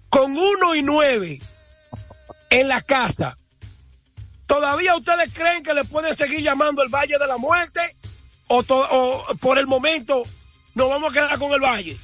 con 0.09 0.31
uno 0.31 0.73
y 0.75 0.81
nueve 0.81 1.39
en 2.49 2.67
la 2.67 2.81
casa, 2.81 3.37
¿todavía 4.47 4.95
ustedes 4.95 5.29
creen 5.33 5.61
que 5.63 5.73
le 5.73 5.85
pueden 5.85 6.15
seguir 6.15 6.41
llamando 6.41 6.83
el 6.83 6.89
Valle 6.89 7.17
de 7.19 7.27
la 7.27 7.37
Muerte? 7.37 7.81
¿O, 8.47 8.63
por 9.39 9.57
el 9.57 9.65
momento 9.67 10.23
nos 10.75 10.89
vamos 10.89 11.11
a 11.11 11.13
quedar 11.13 11.39
con 11.39 11.51
el 11.51 11.59
Valle? 11.59 11.97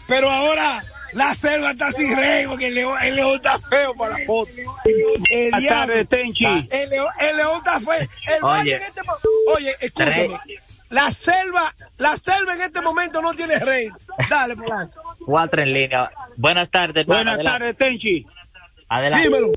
pero 0.07 0.29
ahora 0.29 0.83
la 1.13 1.33
selva 1.35 1.71
está 1.71 1.91
sin 1.91 2.15
rey 2.15 2.45
porque 2.47 2.67
el 2.67 2.75
león, 2.75 2.97
el 3.03 3.15
león 3.15 3.35
está 3.35 3.59
feo 3.69 3.93
para 3.95 4.17
la 4.17 4.25
foto. 4.25 4.51
El 5.29 5.51
Buenas 5.51 5.67
tardes, 5.67 6.09
Tenchi. 6.09 6.45
El 6.45 6.89
león, 6.89 7.07
el 7.19 7.37
león 7.37 7.57
está 7.57 7.79
feo. 7.79 7.99
El 7.99 8.43
oye, 8.43 8.57
Valle 8.57 8.75
en 8.75 8.81
este 8.81 9.01
Oye, 9.55 9.75
escúchame. 9.79 10.29
La 10.89 11.09
selva, 11.09 11.73
la 11.99 12.15
selva 12.17 12.53
en 12.53 12.61
este 12.61 12.81
momento 12.81 13.21
no 13.21 13.33
tiene 13.33 13.57
rey. 13.59 13.87
Dale, 14.29 14.57
Polanco. 14.57 15.01
Cuatro 15.25 15.61
en 15.61 15.71
línea. 15.71 16.11
Buenas 16.35 16.69
tardes, 16.69 17.05
Buenas 17.05 17.41
tardes, 17.41 17.77
Tenchi. 17.77 18.25
Adelante. 18.89 19.27
Dímelo. 19.27 19.53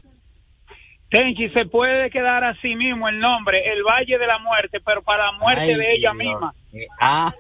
Tenchi, 1.15 1.49
se 1.51 1.65
puede 1.67 2.11
quedar 2.11 2.43
así 2.43 2.75
mismo 2.75 3.09
el 3.09 3.21
nombre, 3.21 3.63
el 3.73 3.85
Valle 3.85 4.19
de 4.19 4.27
la 4.27 4.41
Muerte, 4.41 4.81
pero 4.85 5.01
para 5.01 5.27
la 5.27 5.33
muerte 5.39 5.77
de 5.77 5.95
ella 5.95 6.13
misma. 6.13 6.53
Ah. 7.01 7.33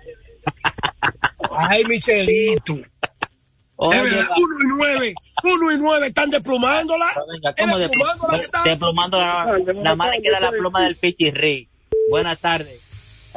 Ay, 1.68 1.82
Michelito. 1.84 2.78
Oye, 3.74 3.98
uno 3.98 4.54
y 4.60 4.78
nueve, 4.78 5.14
uno 5.42 5.72
y 5.72 5.76
nueve, 5.78 6.06
están 6.06 6.30
desplumándola. 6.30 7.06
¿Cómo 7.58 7.78
desplumándola? 7.78 8.48
Desplumándola, 8.64 9.58
la 9.82 9.96
madre 9.96 10.22
queda 10.22 10.38
la 10.38 10.50
pluma 10.52 10.82
del 10.82 10.94
Pichirri. 10.94 11.68
Buenas 12.10 12.38
tardes. 12.38 12.80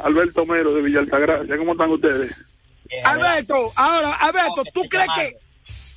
Alberto 0.04 0.46
Mero 0.46 0.72
de 0.72 0.82
Villa 0.82 1.00
Altagracia, 1.00 1.58
¿cómo 1.58 1.72
están 1.72 1.90
ustedes? 1.90 2.32
Alberto, 3.02 3.56
ahora, 3.74 4.14
Alberto, 4.20 4.62
¿tú 4.72 4.82
crees 4.88 5.08
que, 5.16 5.36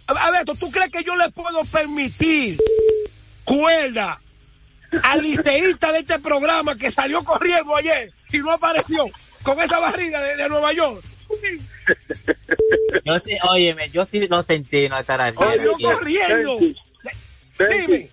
Alberto, 0.08 0.56
¿tú 0.56 0.72
crees 0.72 0.90
que 0.90 1.04
yo 1.04 1.16
le 1.16 1.30
puedo 1.30 1.64
permitir 1.66 2.58
cuerda 3.46 4.20
al 5.04 5.22
liceísta 5.22 5.92
de 5.92 6.00
este 6.00 6.20
programa 6.20 6.78
que 6.78 6.92
salió 6.92 7.24
corriendo 7.24 7.76
ayer 7.76 8.12
y 8.32 8.40
no 8.40 8.52
apareció 8.52 9.06
con 9.44 9.60
esa 9.60 9.80
barriga 9.80 10.22
de, 10.22 10.50
Nueva 10.50 10.74
York. 10.74 11.04
Yo 13.06 13.20
sí, 13.20 13.38
óyeme, 13.50 13.90
yo 13.90 14.06
sí 14.06 14.20
lo 14.28 14.44
sentí, 14.44 14.88
no 14.90 15.00
estar 15.00 15.20
ahí. 15.22 15.34
Salió 15.34 15.72
corriendo. 15.82 16.60
Dime, 16.60 18.10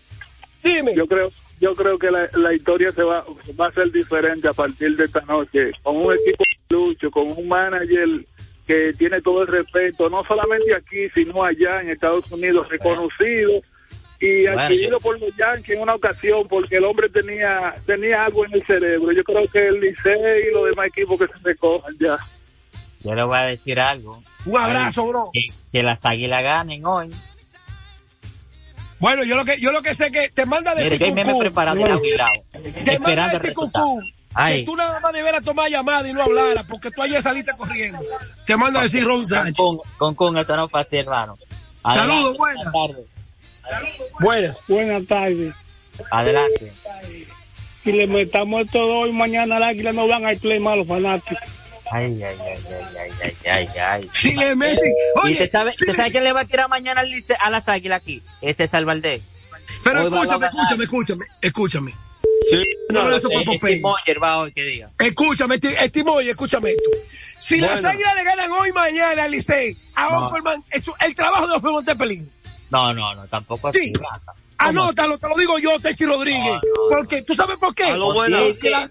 dime. 0.63 0.95
Yo 0.95 1.07
creo, 1.07 1.33
yo 1.61 1.75
creo 1.75 1.99
que 1.99 2.11
la, 2.11 2.29
la, 2.35 2.55
historia 2.55 2.93
se 2.93 3.03
va, 3.03 3.25
va 3.59 3.69
a 3.69 3.73
ser 3.73 3.91
diferente 3.91 4.49
a 4.49 4.53
partir 4.53 4.97
de 4.97 5.05
esta 5.05 5.21
noche, 5.23 5.73
con 5.83 5.97
un 5.97 6.15
equipo 6.15 6.45
lucho, 6.71 7.11
con 7.11 7.29
un 7.29 7.49
manager 7.49 8.25
que 8.67 8.93
tiene 8.97 9.23
todo 9.23 9.43
el 9.43 9.49
respeto, 9.49 10.11
no 10.11 10.23
solamente 10.25 10.75
aquí, 10.75 11.09
sino 11.15 11.43
allá 11.43 11.81
en 11.81 11.91
Estados 11.91 12.31
Unidos, 12.31 12.69
reconocido 12.69 13.63
y 14.21 14.47
adquirido 14.47 14.99
por 14.99 15.19
los 15.21 15.35
Yankees 15.37 15.77
en 15.77 15.83
una 15.83 15.95
ocasión 15.95 16.47
porque 16.49 16.77
el 16.77 16.85
hombre 16.85 17.09
tenía 17.09 17.75
tenía 17.87 18.25
algo 18.25 18.45
en 18.45 18.55
el 18.55 18.67
cerebro. 18.67 19.13
Yo 19.13 19.23
creo 19.23 19.47
que 19.49 19.69
el 19.69 19.81
Licey 19.81 20.49
y 20.49 20.55
los 20.55 20.65
demás 20.65 20.87
equipos 20.89 21.19
que 21.19 21.27
se 21.27 21.39
recojan 21.43 21.97
ya. 22.01 22.19
Yo 23.05 23.15
le 23.15 23.23
voy 23.23 23.39
a 23.39 23.43
decir 23.43 23.79
algo. 23.79 24.23
Un 24.45 24.57
abrazo, 24.57 25.07
bro. 25.07 25.31
Que, 25.73 25.83
las 25.83 26.05
águilas 26.05 26.43
ganen 26.43 26.85
hoy. 26.85 27.11
Bueno, 28.99 29.23
yo 29.23 29.37
lo 29.37 29.45
que 29.45 29.61
yo 29.61 29.71
lo 29.71 29.83
que 29.83 29.95
sé 29.95 30.11
que 30.11 30.29
te 30.31 30.45
manda 30.47 30.75
de 30.75 30.85
Mire, 30.85 30.99
que 30.99 31.13
me 31.13 31.23
he 31.23 31.39
preparado 31.39 31.79
Te 32.85 32.99
manda 32.99 33.29
de 33.29 33.41
Picucú. 33.41 34.01
Que 34.49 34.63
tú 34.63 34.77
nada 34.77 35.01
más 35.01 35.13
deberas 35.13 35.43
tomar 35.43 35.71
llamada 35.71 36.09
y 36.09 36.13
no 36.13 36.23
hablar 36.23 36.65
porque 36.69 36.91
tú 36.91 37.03
ayer 37.03 37.23
saliste 37.23 37.53
corriendo. 37.57 38.01
Te 38.47 38.57
manda 38.57 38.81
a 38.81 38.83
decir 38.83 39.05
Ron 39.05 39.25
Sánchez. 39.25 39.57
Con, 39.57 39.79
con, 39.97 40.15
con 40.15 40.37
esto 40.39 40.57
no 40.57 40.69
pasa, 40.69 40.97
hermano. 40.97 41.39
Saludos, 41.83 42.37
buenas. 42.37 42.73
tardes. 42.73 43.18
Buenas. 44.21 44.57
Buenas 44.67 45.07
tardes. 45.07 45.55
Adelante. 46.11 46.73
Si 47.85 47.93
le 47.93 48.07
metamos 48.07 48.67
esto 48.67 48.85
hoy, 48.85 49.13
mañana 49.13 49.57
al 49.57 49.63
águila 49.63 49.93
no 49.93 50.07
van 50.07 50.27
a 50.27 50.35
play 50.35 50.61
malos 50.61 50.87
fanáticos. 50.87 51.39
Ay, 51.91 52.23
ay, 52.23 52.37
ay, 52.41 52.59
ay, 53.01 53.13
ay, 53.23 53.37
ay, 53.51 53.69
ay, 53.81 54.11
Si 54.13 54.35
le 54.35 54.55
meten. 54.57 54.93
Oye, 55.23 55.33
¿Y 55.33 55.37
te 55.37 55.49
sabe, 55.49 55.73
si 55.73 55.87
sabe 55.95 56.11
quién 56.11 56.23
le 56.23 56.33
va 56.33 56.43
a 56.43 56.45
tirar 56.45 56.69
mañana 56.69 57.03
a 57.41 57.51
las 57.51 57.69
águilas 57.69 58.03
aquí? 58.03 58.23
Ese 58.43 58.65
es 58.65 58.73
Valdés. 58.85 59.23
Pero 59.85 60.07
escúchame, 60.07 60.47
escúchame, 60.47 60.85
escúchame, 60.85 61.25
escúchame. 61.41 61.95
Sí, 62.51 62.57
no, 62.91 63.05
no, 63.05 63.15
eso 63.15 63.29
Escúchame, 64.99 65.59
Estimoy, 65.81 66.29
escúchame 66.29 66.71
esto. 66.71 66.91
Si 67.39 67.61
las 67.61 67.85
águilas 67.85 68.15
le 68.17 68.25
ganan 68.25 68.51
hoy 68.53 68.73
mañana 68.73 69.25
al 69.25 69.31
Licey, 69.31 69.77
a 69.95 70.09
no. 70.11 70.31
el 71.01 71.15
trabajo 71.15 71.47
de 71.47 71.55
Offerman 71.55 71.81
está 71.81 71.93
en 71.93 71.99
peligro. 71.99 72.27
No, 72.71 72.93
no, 72.93 73.15
no, 73.15 73.27
tampoco 73.29 73.69
así. 73.69 73.79
Sí. 73.81 73.93
Anótalo, 74.59 75.17
te 75.19 75.29
lo 75.29 75.35
digo 75.37 75.59
yo, 75.59 75.79
Techi 75.79 76.05
Rodríguez. 76.05 76.61
porque, 76.91 77.23
¿tú 77.23 77.35
sabes 77.35 77.57
por 77.57 77.75
qué? 77.75 77.85
Porque 77.97 78.71
la... 78.71 78.91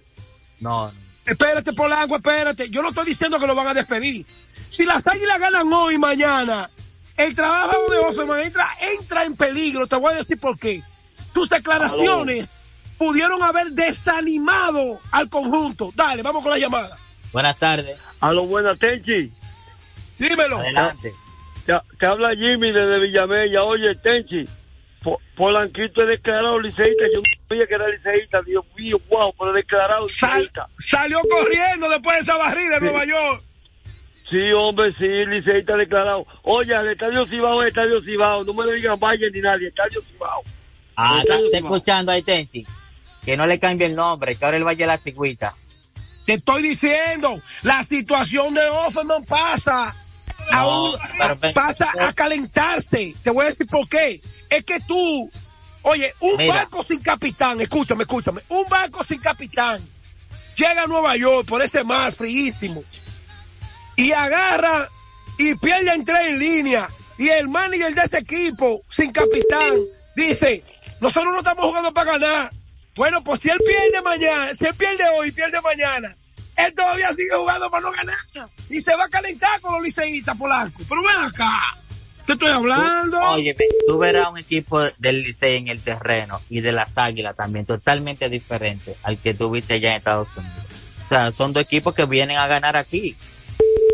No, 0.59 0.91
no. 0.91 1.07
Espérate, 1.25 1.73
Polanco, 1.73 2.15
espérate. 2.15 2.69
Yo 2.69 2.81
no 2.81 2.89
estoy 2.89 3.05
diciendo 3.07 3.37
que 3.37 3.47
lo 3.47 3.53
van 3.53 3.67
a 3.67 3.73
despedir. 3.73 4.25
Si 4.69 4.85
las 4.85 5.05
águilas 5.05 5.39
ganan 5.39 5.71
hoy 5.71 5.95
y 5.95 5.97
mañana, 5.97 6.71
el 7.17 7.35
trabajo 7.35 7.91
de 7.91 7.97
Offerman 7.99 8.39
entra, 8.39 8.65
entra 8.97 9.25
en 9.25 9.35
peligro. 9.35 9.87
Te 9.87 9.97
voy 9.97 10.13
a 10.13 10.17
decir 10.17 10.39
por 10.39 10.57
qué. 10.57 10.81
Tus 11.33 11.49
declaraciones 11.49 12.49
pudieron 12.97 13.43
haber 13.43 13.67
desanimado 13.71 15.01
al 15.11 15.29
conjunto. 15.29 15.91
Dale, 15.93 16.23
vamos 16.23 16.43
con 16.43 16.51
la 16.51 16.57
llamada. 16.57 16.97
Buenas 17.33 17.57
tardes. 17.57 17.99
A 18.21 18.31
lo 18.31 18.45
buenas, 18.45 18.79
Tenchi. 18.79 19.31
Dímelo. 20.17 20.59
Adelante. 20.59 21.13
Te, 21.67 22.05
habla 22.05 22.29
Jimmy 22.29 22.71
desde 22.71 22.99
Villamella. 22.99 23.63
Oye, 23.63 23.93
Tenchi, 23.95 24.45
Polanquito 25.35 26.01
es 26.01 26.07
declarado 26.07 26.59
liceísta. 26.61 27.03
Yo 27.13 27.19
no 27.19 27.47
sabía 27.49 27.67
que 27.67 27.73
era 27.73 27.87
liceísta. 27.89 28.41
Dios 28.41 28.65
mío, 28.77 28.97
wow, 29.09 29.33
pero 29.37 29.51
declarado 29.51 30.05
liceísta. 30.05 30.69
salió 30.77 31.19
corriendo 31.29 31.89
después 31.89 32.15
de 32.17 32.21
esa 32.23 32.37
barrida 32.37 32.77
en 32.77 32.83
Nueva 32.85 33.05
York. 33.05 33.43
Sí, 34.29 34.51
hombre, 34.51 34.93
sí, 34.97 35.07
Licey 35.07 35.59
está 35.59 35.77
declarado. 35.77 36.25
Oye, 36.43 36.73
el 36.73 36.89
Estadio 36.89 37.25
Cibao 37.25 37.61
es 37.63 37.69
Estadio 37.69 38.01
Cibao. 38.01 38.43
No 38.43 38.53
me 38.53 38.65
lo 38.65 38.71
digan 38.71 38.99
Valle 38.99 39.31
ni 39.31 39.39
nadie, 39.39 39.69
Estadio 39.69 40.01
Cibao. 40.01 40.43
Ah, 40.97 41.19
está, 41.21 41.39
está 41.39 41.57
escuchando 41.57 42.11
ahí, 42.11 42.23
Tenchi. 42.23 42.65
Que 43.23 43.37
no 43.37 43.45
le 43.47 43.57
cambie 43.57 43.87
el 43.87 43.95
nombre, 43.95 44.35
que 44.35 44.43
ahora 44.43 44.57
el 44.57 44.65
Valle 44.65 44.83
de 44.83 44.87
la 44.87 44.97
Cigüita. 44.97 45.53
Te 46.25 46.33
estoy 46.33 46.61
diciendo, 46.61 47.41
la 47.63 47.83
situación 47.83 48.53
de 48.53 48.67
Offerman 48.67 49.23
pasa 49.23 49.95
a 50.51 50.67
un- 50.67 50.95
a- 51.21 51.35
pasa 51.53 51.87
a 51.99 52.13
calentarse. 52.13 53.15
Te 53.23 53.29
voy 53.29 53.45
a 53.45 53.49
decir 53.49 53.67
por 53.67 53.87
qué. 53.89 54.21
Es 54.49 54.63
que 54.63 54.79
tú, 54.81 55.29
oye, 55.83 56.13
un 56.21 56.37
Mira. 56.37 56.55
barco 56.55 56.83
sin 56.83 56.99
capitán, 57.01 57.59
escúchame, 57.61 58.03
escúchame, 58.03 58.41
un 58.49 58.67
barco 58.69 59.03
sin 59.03 59.19
capitán 59.19 59.81
llega 60.55 60.83
a 60.83 60.87
Nueva 60.87 61.15
York 61.15 61.47
por 61.47 61.61
ese 61.61 61.83
mar 61.83 62.11
fríísimo 62.13 62.83
y 63.95 64.11
agarra 64.11 64.89
y 65.37 65.53
pierde 65.55 65.93
en 65.93 66.03
tres 66.03 66.27
en 66.29 66.39
línea 66.39 66.89
y 67.19 67.29
el 67.29 67.47
manager 67.47 67.93
de 67.93 68.01
ese 68.01 68.17
equipo 68.19 68.81
sin 68.95 69.11
capitán 69.11 69.79
dice, 70.15 70.63
nosotros 70.99 71.31
no 71.31 71.37
estamos 71.39 71.65
jugando 71.65 71.93
para 71.93 72.13
ganar. 72.13 72.51
Bueno, 72.95 73.23
pues 73.23 73.41
si 73.41 73.49
él 73.49 73.59
pierde 73.63 74.01
mañana, 74.01 74.51
si 74.57 74.65
él 74.65 74.73
pierde 74.73 75.03
hoy, 75.19 75.31
pierde 75.31 75.61
mañana, 75.61 76.16
él 76.57 76.73
todavía 76.73 77.09
sigue 77.09 77.35
jugando 77.37 77.69
para 77.69 77.81
no 77.81 77.91
ganar 77.91 78.49
y 78.69 78.81
se 78.81 78.95
va 78.95 79.05
a 79.05 79.09
calentar 79.09 79.61
con 79.61 79.73
los 79.73 79.83
liceístas 79.83 80.35
polacos. 80.35 80.83
Pero 80.89 81.01
ven 81.03 81.23
acá, 81.23 81.77
te 82.25 82.33
estoy 82.33 82.49
hablando. 82.49 83.19
Oye, 83.29 83.55
tú 83.87 83.97
verás 83.97 84.29
un 84.29 84.37
equipo 84.37 84.81
del 84.97 85.19
Licey 85.19 85.57
en 85.57 85.67
el 85.69 85.81
terreno 85.81 86.41
y 86.49 86.61
de 86.61 86.71
las 86.71 86.97
Águilas 86.97 87.35
también 87.35 87.65
totalmente 87.65 88.27
diferente 88.27 88.95
al 89.03 89.17
que 89.17 89.33
tuviste 89.33 89.75
allá 89.75 89.91
en 89.91 89.97
Estados 89.97 90.27
Unidos. 90.35 90.55
O 91.05 91.09
sea, 91.09 91.31
son 91.31 91.53
dos 91.53 91.63
equipos 91.63 91.95
que 91.95 92.05
vienen 92.05 92.37
a 92.37 92.47
ganar 92.47 92.75
aquí. 92.75 93.15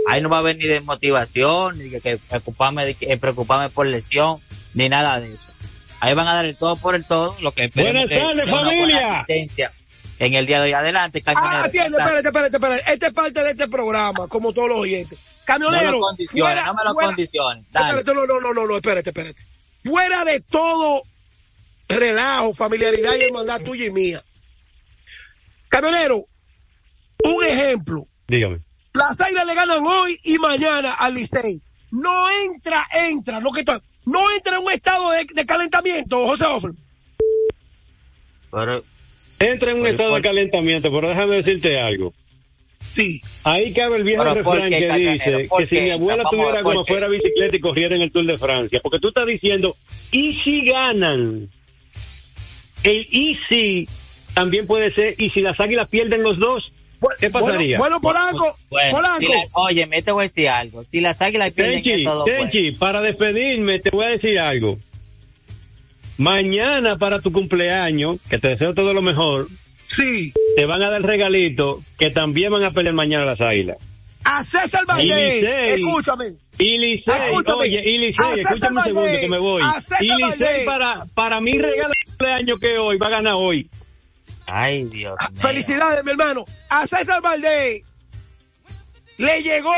Ahí 0.10 0.21
no 0.21 0.30
va 0.30 0.38
a 0.38 0.39
haber 0.39 0.58
ni 0.58 0.65
de 0.65 0.82
motivación, 0.82 1.78
ni 1.78 1.89
de 1.89 2.02
que 2.02 2.17
preocuparme, 2.17 2.86
de 2.86 2.95
que, 2.95 3.12
eh, 3.12 3.17
preocuparme 3.17 3.69
por 3.69 3.86
lesión, 3.86 4.39
ni 4.73 4.89
nada 4.89 5.19
de 5.19 5.34
eso. 5.34 5.47
Ahí 5.99 6.13
van 6.15 6.28
a 6.28 6.34
dar 6.34 6.45
el 6.45 6.58
todo 6.58 6.76
por 6.76 6.95
el 6.95 7.06
todo, 7.06 7.38
lo 7.39 7.52
que 7.52 7.67
Buenas 7.67 8.08
que 8.08 8.17
tardes, 8.17 8.19
sea 8.19 8.28
una 8.32 8.45
buena 8.45 8.69
familia. 8.69 9.26
En 10.26 10.34
el 10.36 10.46
día 10.46 10.58
de 10.58 10.64
hoy. 10.66 10.74
Adelante, 10.74 11.22
Ah, 11.26 11.34
camionero. 11.34 11.64
atiende, 11.66 11.98
espérate, 12.02 12.28
espérate, 12.28 12.56
espérate. 12.58 12.94
Esta 12.94 13.08
es 13.08 13.14
parte 13.14 13.44
de 13.44 13.52
este 13.52 13.68
programa, 13.68 14.28
como 14.28 14.54
todos 14.54 14.70
los 14.70 14.78
oyentes. 14.80 15.20
No 15.20 15.46
Camionero. 15.46 15.92
lo 15.92 16.00
condiciones, 16.02 16.66
no 16.66 16.74
me 16.74 16.84
lo 16.84 16.94
fuera- 16.94 17.08
condiciones. 17.08 17.66
Dale. 17.72 18.00
Espérate, 18.00 18.14
no, 18.14 18.26
no, 18.26 18.40
no, 18.40 18.54
no, 18.54 18.66
no, 18.68 18.76
espérate, 18.76 19.10
espérate. 19.10 19.46
Fuera 19.84 20.24
de 20.26 20.40
todo 20.42 21.04
relajo, 21.90 22.54
familiaridad 22.54 23.12
y 23.20 23.24
hermandad 23.24 23.62
tuya 23.62 23.86
y 23.88 23.92
mía. 23.92 24.24
Camionero, 25.70 26.18
un 27.24 27.46
ejemplo. 27.46 28.08
Dígame. 28.28 28.62
Las 28.94 29.20
Águilas 29.20 29.46
le 29.46 29.56
ganan 29.56 29.84
hoy 29.86 30.20
y 30.24 30.38
mañana 30.40 30.94
al 30.94 31.14
Licey. 31.16 31.62
No 31.92 32.30
entra, 32.46 32.88
entra, 33.10 33.40
lo 33.40 33.52
que 33.52 33.62
está, 33.62 33.82
no 34.06 34.32
entra 34.32 34.58
en 34.58 34.64
un 34.64 34.72
estado 34.72 35.12
de, 35.12 35.26
de 35.34 35.46
calentamiento, 35.46 36.26
José 36.28 36.44
Offer. 36.46 36.72
Pero, 38.52 38.84
Entra 39.46 39.72
en 39.72 39.82
un 39.82 39.88
estado 39.88 40.10
de 40.10 40.16
¿por- 40.16 40.22
calentamiento, 40.24 40.92
pero 40.92 41.10
déjame 41.10 41.36
decirte 41.42 41.80
algo. 41.80 42.14
Sí. 42.96 43.22
Ahí 43.44 43.74
cabe 43.74 43.98
el 43.98 44.04
viejo 44.04 44.24
Pero, 44.24 44.44
¿por 44.44 44.56
refrán 44.56 44.70
que 44.70 45.00
dice 45.00 45.48
¿Por 45.50 45.60
que 45.62 45.68
si 45.68 45.76
qué? 45.78 45.82
mi 45.84 45.92
abuela 45.92 46.18
ver, 46.24 46.26
tuviera 46.30 46.62
¿por 46.62 46.74
como 46.74 46.86
fuera 46.86 47.08
bicicleta 47.08 47.56
y 47.56 47.60
corriera 47.60 47.96
en 47.96 48.02
el 48.04 48.12
Tour 48.12 48.26
de 48.26 48.38
Francia, 48.38 48.80
porque 48.84 49.00
tú 49.00 49.08
estás 49.08 49.26
diciendo, 49.26 49.76
¿y 50.12 50.34
si 50.34 50.66
ganan? 50.66 51.50
El 52.84 53.08
y 53.10 53.38
si 53.50 53.88
también 54.34 54.68
puede 54.68 54.92
ser, 54.92 55.16
¿y 55.18 55.30
si 55.30 55.42
las 55.42 55.60
águilas 55.60 55.88
pierden 55.90 56.22
los 56.24 56.38
dos? 56.38 56.72
¿Qué 57.20 57.30
pasaría? 57.30 57.78
Bueno, 57.78 58.00
Polanco, 58.02 58.46
bueno, 58.70 58.92
Polanco. 58.92 59.18
si 59.20 59.26
la- 59.28 59.44
oye, 59.54 59.86
me 59.88 60.02
te 60.02 60.12
voy 60.12 60.24
a 60.26 60.28
decir 60.28 60.48
algo. 60.50 60.86
Si 60.90 61.02
las 61.02 61.22
Águilas 61.22 61.52
pierden 61.54 61.84
Tenchi, 61.84 62.00
estos 62.02 62.16
dos 62.20 62.26
Tenchi, 62.26 62.72
para 62.74 63.02
despedirme 63.02 63.80
te 63.80 63.90
voy 63.90 64.06
a 64.06 64.10
decir 64.10 64.40
algo. 64.40 64.78
Mañana 66.24 66.96
para 66.98 67.20
tu 67.20 67.34
cumpleaños, 67.34 68.18
que 68.30 68.40
te 68.40 68.50
deseo 68.52 68.74
todo 68.74 68.94
lo 68.94 69.02
mejor, 69.02 69.50
Sí. 69.88 70.32
te 70.56 70.66
van 70.66 70.82
a 70.82 70.90
dar 70.90 71.02
regalito 71.02 71.84
que 72.00 72.12
también 72.12 72.50
van 72.50 72.64
a 72.64 72.72
pelear 72.72 72.96
mañana 72.96 73.26
las 73.26 73.42
águilas. 73.42 73.78
A 74.24 74.42
César 74.42 74.86
Valdés, 74.88 75.44
escúchame. 75.68 76.24
Y 76.58 76.78
Licey, 76.78 77.14
Escúchame, 77.26 77.58
oye, 77.64 77.82
y 77.86 77.98
Licey, 77.98 78.40
escúchame 78.40 78.78
un 78.80 78.84
segundo 78.86 79.20
que 79.20 79.28
me 79.28 79.38
voy. 79.38 79.62
a 79.66 79.74
César 79.82 79.98
Y 80.02 80.06
Licey 80.08 80.22
Valdés. 80.22 80.64
para, 80.66 81.06
para 81.14 81.42
mí 81.42 81.52
regala 81.60 81.94
el 82.00 82.06
cumpleaños 82.08 82.60
que 82.62 82.78
hoy 82.78 82.98
va 82.98 83.08
a 83.08 83.10
ganar 83.10 83.34
hoy. 83.36 83.70
Ay, 84.48 84.84
Dios 84.86 85.18
mío. 85.30 85.42
Felicidades, 85.42 86.06
mi 86.06 86.12
hermano. 86.12 86.46
A 86.70 86.88
César 86.88 87.22
Valdés 87.22 87.82
le 89.18 89.42
llegó 89.44 89.74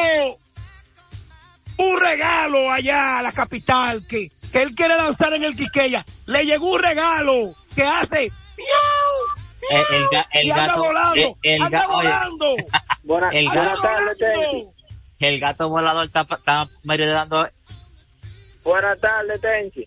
un 1.77 1.99
regalo 1.99 2.71
allá 2.71 3.19
a 3.19 3.21
la 3.23 3.31
capital 3.31 4.05
que, 4.08 4.27
que 4.55 4.61
él 4.61 4.73
quiere 4.73 4.95
lanzar 4.95 5.33
en 5.33 5.43
el 5.43 5.53
Quisqueya. 5.53 6.05
Le 6.27 6.45
llegó 6.45 6.71
un 6.71 6.81
regalo 6.81 7.33
que 7.75 7.83
hace 7.83 8.31
miau, 8.57 9.81
El, 9.89 9.95
el, 9.95 10.05
el 10.31 10.45
y 10.47 10.51
anda 10.51 10.67
gato, 10.67 10.83
volando, 10.83 11.37
el, 11.43 11.55
el 11.55 11.61
anda 11.61 11.77
ga- 11.81 11.87
oye, 11.89 12.07
volando. 12.07 12.45
Buena- 13.03 13.29
El 13.31 13.47
anda 13.49 13.61
buenas 13.61 13.81
tardes, 13.81 14.17
Tenchi. 14.17 14.45
volando. 14.45 14.73
el 15.19 15.39
gato 15.41 15.69
volador 15.69 16.05
está, 16.05 16.21
está 16.21 16.67
medio 16.83 17.11
dando 17.11 17.49
Buenas 18.63 18.99
tardes, 19.01 19.41
Tenchi. 19.41 19.85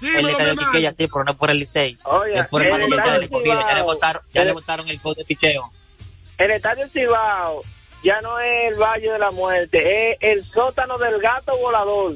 mi 0.00 0.08
estadio 0.08 0.36
hermano. 0.36 0.60
Quiqueya, 0.66 0.90
sí, 0.90 0.96
pero 1.06 1.24
no 1.24 1.36
por 1.36 1.50
el 1.52 1.58
Licey. 1.60 1.96
Oye, 2.02 2.40
es 2.40 2.48
por 2.48 2.60
el 2.60 2.66
el 2.66 2.72
Valle 2.72 2.88
de 2.88 2.96
estadio 2.96 3.20
la 3.20 3.26
Cibao. 3.28 3.44
Ya 3.44 3.54
le 3.54 3.70
Cibao. 3.70 3.84
votaron, 3.84 4.22
ya 4.34 4.42
le 4.42 4.48
El- 4.48 4.54
votaron 4.54 4.88
el 4.88 5.00
code 5.00 5.14
de 5.18 5.24
picheo. 5.26 5.70
El 6.38 6.50
Estadio 6.50 6.88
Cibao 6.88 7.62
ya 8.02 8.20
no 8.20 8.40
es 8.40 8.72
el 8.72 8.74
Valle 8.80 9.12
de 9.12 9.18
la 9.20 9.30
Muerte, 9.30 10.10
es 10.10 10.18
el 10.22 10.44
sótano 10.44 10.98
del 10.98 11.20
gato 11.20 11.56
volador. 11.58 12.14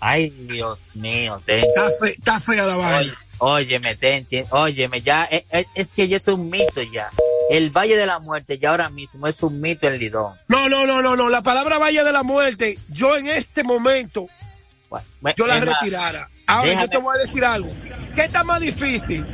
Ay, 0.00 0.30
Dios 0.30 0.78
mío, 0.94 1.40
ten. 1.44 1.60
Está, 1.64 1.88
fe- 2.00 2.14
está 2.16 2.40
fea 2.40 2.64
la 2.66 2.76
Oye, 2.76 2.86
vaina. 2.90 3.14
óyeme, 3.38 3.96
ten, 3.96 4.24
ten, 4.26 4.44
óyeme, 4.50 5.00
ya, 5.00 5.24
es, 5.24 5.44
es- 5.50 5.66
es 5.74 5.90
que 5.92 6.06
ya 6.08 6.18
es 6.18 6.28
un 6.28 6.48
mito 6.50 6.82
ya. 6.82 7.10
El 7.50 7.70
Valle 7.70 7.96
de 7.96 8.06
la 8.06 8.18
Muerte 8.18 8.58
ya 8.58 8.70
ahora 8.70 8.90
mismo 8.90 9.26
es 9.26 9.42
un 9.42 9.60
mito 9.60 9.86
en 9.86 9.98
Lidón. 9.98 10.34
No, 10.48 10.68
no, 10.68 10.86
no, 10.86 11.00
no, 11.02 11.16
no. 11.16 11.28
La 11.30 11.42
palabra 11.42 11.78
Valle 11.78 12.04
de 12.04 12.12
la 12.12 12.22
Muerte, 12.22 12.78
yo 12.88 13.16
en 13.16 13.26
este 13.26 13.64
momento, 13.64 14.28
Bueno, 14.90 15.34
yo 15.36 15.46
la 15.46 15.58
retirara. 15.58 16.28
Ahora 16.46 16.70
déjame- 16.70 16.82
yo 16.82 16.88
te 16.90 16.98
voy 16.98 17.16
a 17.16 17.26
decir 17.26 17.44
algo. 17.44 17.72
¿Qué 18.14 18.22
está 18.22 18.44
más 18.44 18.60
difícil? 18.60 19.24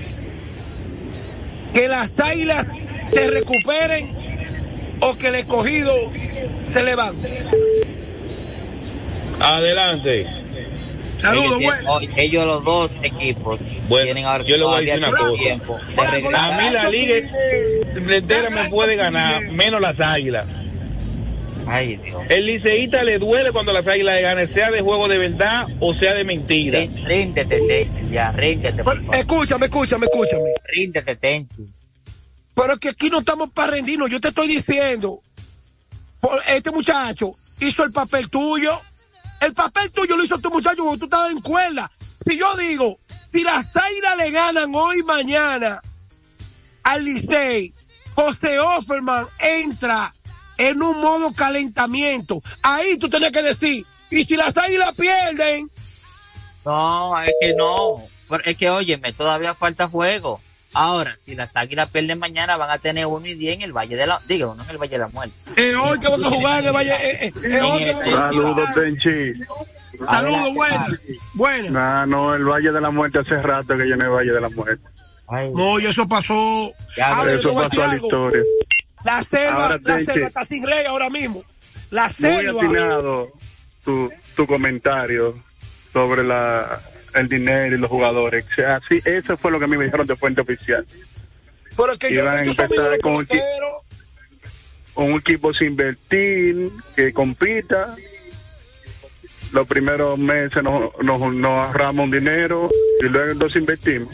Que 1.72 1.88
las 1.88 2.18
águilas 2.20 2.68
se 3.12 3.30
recuperen 3.30 4.96
o 5.00 5.16
que 5.18 5.28
el 5.28 5.34
escogido 5.34 5.92
se 6.72 6.82
levante. 6.84 7.44
Adelante. 9.40 10.26
Saludos, 11.24 11.60
ellos, 11.60 11.74
hoy- 11.88 12.10
ellos 12.16 12.46
los 12.46 12.64
dos 12.64 12.90
equipos 13.02 13.60
Bueno, 13.88 14.04
tienen 14.04 14.24
ahora 14.26 14.44
yo 14.44 14.56
le 14.56 14.64
voy 14.64 14.76
a 14.76 14.80
decir 14.80 14.98
una 14.98 15.10
cosa. 15.10 15.32
tiempo 15.34 15.78
de. 15.96 16.36
A 16.36 16.50
mí 16.62 16.70
la 16.72 16.90
liga 16.90 17.14
entera 18.16 18.50
me 18.50 18.68
puede 18.70 18.96
ganar, 18.96 19.40
menos 19.52 19.80
las 19.80 19.98
águilas. 20.00 20.46
Ay, 21.66 21.96
Dios. 21.96 22.20
El 22.28 22.44
liceísta 22.44 23.02
le 23.02 23.16
duele 23.18 23.50
cuando 23.50 23.72
las 23.72 23.86
águilas 23.86 24.16
le 24.16 24.22
ganan, 24.22 24.52
sea 24.52 24.70
de 24.70 24.82
juego 24.82 25.08
de 25.08 25.16
verdad 25.16 25.66
o 25.80 25.94
sea 25.94 26.12
de 26.12 26.22
mentira. 26.24 26.80
Rí- 26.80 27.04
Ríndete, 27.06 27.58
Tenchi, 27.66 28.12
ya, 28.12 28.32
ríndete, 28.32 28.84
por 28.84 28.98
favor. 28.98 29.16
Escúchame, 29.16 29.64
escúchame, 29.66 30.04
escúchame. 30.06 30.42
Ríndete, 30.66 31.16
Tenchi. 31.16 31.66
Pero 32.54 32.74
es 32.74 32.78
que 32.78 32.90
aquí 32.90 33.08
no 33.08 33.20
estamos 33.20 33.48
para 33.50 33.72
rendirnos. 33.72 34.10
Yo 34.10 34.20
te 34.20 34.28
estoy 34.28 34.46
diciendo, 34.46 35.18
por- 36.20 36.42
este 36.48 36.70
muchacho 36.70 37.32
hizo 37.60 37.82
el 37.82 37.92
papel 37.92 38.28
tuyo. 38.28 38.78
El 39.44 39.52
papel 39.52 39.92
tuyo 39.92 40.16
lo 40.16 40.24
hizo 40.24 40.38
tu 40.38 40.50
muchacho 40.50 40.82
cuando 40.82 40.98
tú 40.98 41.04
estabas 41.04 41.32
en 41.32 41.40
cuerda. 41.42 41.90
Si 42.26 42.38
yo 42.38 42.56
digo, 42.56 42.98
si 43.30 43.42
las 43.42 43.66
Águilas 43.76 44.16
le 44.16 44.30
ganan 44.30 44.74
hoy 44.74 45.02
mañana 45.02 45.82
al 46.82 47.04
Licey, 47.04 47.74
José 48.14 48.58
Offerman 48.58 49.26
entra 49.38 50.14
en 50.56 50.82
un 50.82 50.98
modo 51.00 51.32
calentamiento. 51.34 52.42
Ahí 52.62 52.96
tú 52.96 53.10
tenías 53.10 53.32
que 53.32 53.42
decir, 53.42 53.86
y 54.10 54.24
si 54.24 54.34
las 54.34 54.56
Águilas 54.56 54.94
pierden, 54.96 55.70
No, 56.64 57.20
es 57.22 57.32
que 57.38 57.54
no. 57.54 58.02
Es 58.44 58.56
que, 58.56 58.70
óyeme, 58.70 59.12
todavía 59.12 59.54
falta 59.54 59.88
juego. 59.88 60.40
Ahora, 60.74 61.16
si 61.24 61.34
las 61.34 61.50
águilas 61.54 61.90
pierden 61.90 62.18
mañana, 62.18 62.56
van 62.56 62.70
a 62.70 62.78
tener 62.78 63.06
uno 63.06 63.26
y 63.26 63.34
diez 63.34 63.54
en 63.54 63.62
el 63.62 63.72
Valle 63.72 63.96
de 63.96 64.06
la... 64.06 64.20
Digo, 64.26 64.54
no 64.56 64.64
en 64.64 64.70
el 64.70 64.78
Valle 64.78 64.92
de 64.92 64.98
la 64.98 65.08
Muerte. 65.08 65.34
es 65.56 65.74
hoy 65.76 65.98
que 66.00 66.08
van 66.08 66.24
a 66.24 66.30
jugar 66.30 66.60
en 66.60 66.66
el 66.66 66.72
Valle, 66.74 66.92
eh, 66.94 67.18
eh, 67.26 67.32
es 67.44 67.62
hoy 67.62 67.84
que 67.84 67.92
van 67.92 68.14
a 68.14 68.32
Saludos. 68.32 68.74
Tenchi. 68.74 69.32
Saludos, 70.04 70.54
buenas. 70.54 71.00
Buenas. 71.34 71.70
Nah, 71.70 72.06
no, 72.06 72.34
el 72.34 72.44
Valle 72.44 72.72
de 72.72 72.80
la 72.80 72.90
Muerte 72.90 73.20
hace 73.20 73.40
rato 73.40 73.76
que 73.76 73.88
yo 73.88 73.96
no 73.96 74.04
el 74.06 74.10
Valle 74.10 74.32
de 74.32 74.40
la 74.40 74.48
Muerte. 74.48 74.84
Ay, 75.28 75.50
No, 75.54 75.78
y 75.78 75.86
eso 75.86 76.06
pasó. 76.08 76.72
Ya, 76.96 77.08
Ahora, 77.08 77.30
te 77.30 77.36
Eso 77.36 77.54
pasó 77.54 77.82
a 77.82 77.86
la 77.86 77.96
historia. 77.96 78.42
La 79.04 79.22
selva, 79.22 79.62
Ahora, 79.66 79.78
la 79.82 79.98
selva 79.98 80.26
está 80.26 80.44
sin 80.44 80.66
rey 80.66 80.84
ahora 80.86 81.08
mismo. 81.10 81.44
La 81.90 82.04
Muy 82.04 82.12
selva. 82.12 82.62
atinado 82.62 83.32
tu, 83.84 84.10
tu 84.34 84.46
comentario 84.46 85.34
sobre 85.92 86.24
la, 86.24 86.80
el 87.14 87.28
dinero 87.28 87.76
y 87.76 87.78
los 87.78 87.90
jugadores. 87.90 88.44
O 88.52 88.54
sea, 88.54 88.80
sí, 88.88 89.00
eso 89.04 89.36
fue 89.36 89.50
lo 89.50 89.58
que 89.58 89.64
a 89.64 89.68
mí 89.68 89.76
me 89.76 89.84
dijeron 89.84 90.06
de 90.06 90.16
fuente 90.16 90.40
oficial. 90.40 90.86
Pero 91.76 91.92
es 91.92 91.98
que 91.98 92.10
Iban 92.10 92.28
a 92.28 92.44
yo 92.44 92.54
de 92.54 92.62
empezar 92.62 92.98
con- 93.00 93.26
peloteros. 93.26 93.82
un 94.96 95.12
equipo 95.18 95.52
sin 95.54 95.68
invertir, 95.68 96.70
que 96.94 97.12
compita. 97.12 97.94
Los 99.52 99.66
primeros 99.68 100.18
meses 100.18 100.62
nos, 100.62 100.90
nos, 101.02 101.20
nos 101.34 101.66
ahorramos 101.66 102.04
un 102.04 102.10
dinero 102.10 102.68
y 103.00 103.04
luego 103.04 103.30
entonces 103.32 103.60
invertimos. 103.60 104.12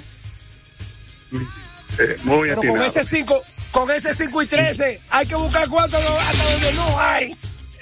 Eh, 1.99 2.17
muy 2.25 2.49
Pero 2.49 2.61
con 2.61 2.69
atinado. 2.71 2.87
ese 2.87 3.05
5, 3.05 3.43
con 3.71 3.91
ese 3.91 4.15
5 4.15 4.43
y 4.43 4.47
13, 4.47 5.01
hay 5.11 5.27
que 5.27 5.35
buscar 5.37 5.69
cuánto 5.69 5.97
hasta 5.97 6.53
donde 6.53 6.73
no 6.75 7.01
hay. 7.01 7.37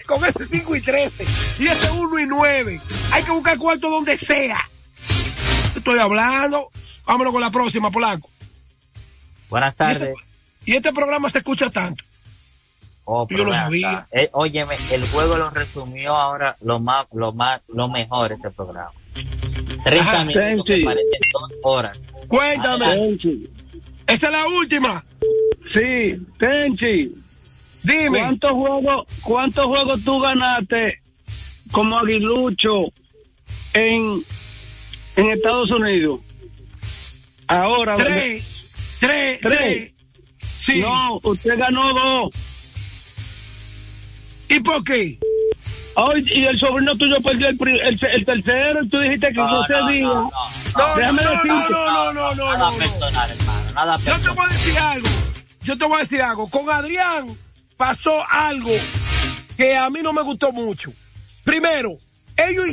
Con 0.06 0.24
ese 0.24 0.44
5 0.50 0.76
y 0.76 0.80
13. 0.80 1.24
Y 1.58 1.66
ese 1.66 1.90
1 1.90 2.18
y 2.20 2.26
9. 2.26 2.80
Hay 3.12 3.22
que 3.24 3.30
buscar 3.30 3.58
cuarto 3.58 3.90
donde 3.90 4.16
sea. 4.18 4.58
Estoy 5.78 5.98
hablando. 5.98 6.70
Vámonos 7.06 7.32
con 7.32 7.40
la 7.40 7.50
próxima, 7.50 7.90
Polanco. 7.90 8.28
Buenas 9.48 9.74
tardes. 9.74 10.14
Y 10.66 10.74
este 10.74 10.92
programa 10.92 11.28
se 11.30 11.38
escucha 11.38 11.70
tanto. 11.70 12.04
Oh, 13.04 13.26
Yo 13.30 13.44
lo 13.44 13.54
sabía. 13.54 14.06
Eh, 14.12 14.28
óyeme, 14.32 14.76
el 14.90 15.02
juego 15.06 15.38
lo 15.38 15.48
resumió 15.48 16.14
ahora 16.14 16.56
lo 16.60 16.78
más, 16.78 17.06
lo 17.12 17.32
más, 17.32 17.62
lo 17.68 17.88
mejor 17.88 18.32
este 18.32 18.50
programa. 18.50 18.92
30 19.84 20.10
Ajá. 20.10 20.24
minutos 20.24 20.66
que 20.66 20.72
Tenchi. 20.74 20.84
parecen 20.84 21.20
dos 21.32 21.50
horas. 21.62 21.98
Cuéntame. 22.26 23.18
Esa 24.06 24.26
es 24.26 24.32
la 24.32 24.46
última. 24.48 25.04
Sí, 25.72 26.26
Tenchi. 26.38 27.14
Dime. 27.82 28.18
¿Cuántos 28.18 28.52
juegos, 28.52 29.06
cuántos 29.22 29.66
juegos 29.66 30.04
tú 30.04 30.20
ganaste 30.20 31.00
como 31.72 31.98
aguilucho 31.98 32.92
en, 33.72 34.22
en 35.18 35.30
Estados 35.30 35.70
Unidos? 35.70 36.20
Ahora. 37.46 37.96
Tres. 37.96 38.64
Tres. 39.00 39.40
Tres. 39.40 39.92
Sí. 40.58 40.80
No, 40.80 41.20
usted 41.22 41.58
ganó 41.58 41.92
dos. 41.92 42.32
¿Y 44.48 44.60
por 44.60 44.82
qué? 44.84 45.18
Ay, 45.96 46.22
y 46.26 46.44
el 46.44 46.58
sobrino 46.58 46.96
tuyo 46.96 47.20
perdió 47.20 47.48
el, 47.48 47.58
el, 47.80 47.98
el 48.12 48.24
tercero 48.24 48.84
y 48.84 48.88
tú 48.88 49.00
dijiste 49.00 49.28
que 49.28 49.34
No, 49.34 49.50
no, 49.50 49.64
se 49.66 49.72
no, 49.72 49.88
diga. 49.88 50.06
no, 50.08 50.30
No, 50.76 50.96
Déjame 50.96 51.22
no, 51.22 51.30
decirte. 51.30 51.48
no, 51.48 51.68
no, 51.70 52.12
no, 52.12 52.34
no, 52.34 52.52
Nada 52.52 52.58
no, 52.58 52.70
no. 52.72 52.78
personal, 52.78 53.30
hermano. 53.30 53.72
Nada 53.74 53.96
Yo 53.96 54.04
te 54.04 54.10
personal. 54.10 54.34
voy 54.36 54.44
a 54.46 54.48
decir 54.58 54.78
algo. 54.78 55.08
Yo 55.62 55.78
te 55.78 55.84
voy 55.84 55.96
a 55.96 55.98
decir 56.02 56.22
algo. 56.22 56.48
Con 56.50 56.70
Adrián 56.70 57.36
pasó 57.76 58.24
algo 58.30 58.70
que 59.56 59.76
a 59.76 59.90
mí 59.90 60.00
no 60.02 60.12
me 60.12 60.22
gustó 60.22 60.52
mucho. 60.52 60.92
Primero, 61.44 61.90
ellos, 62.38 62.66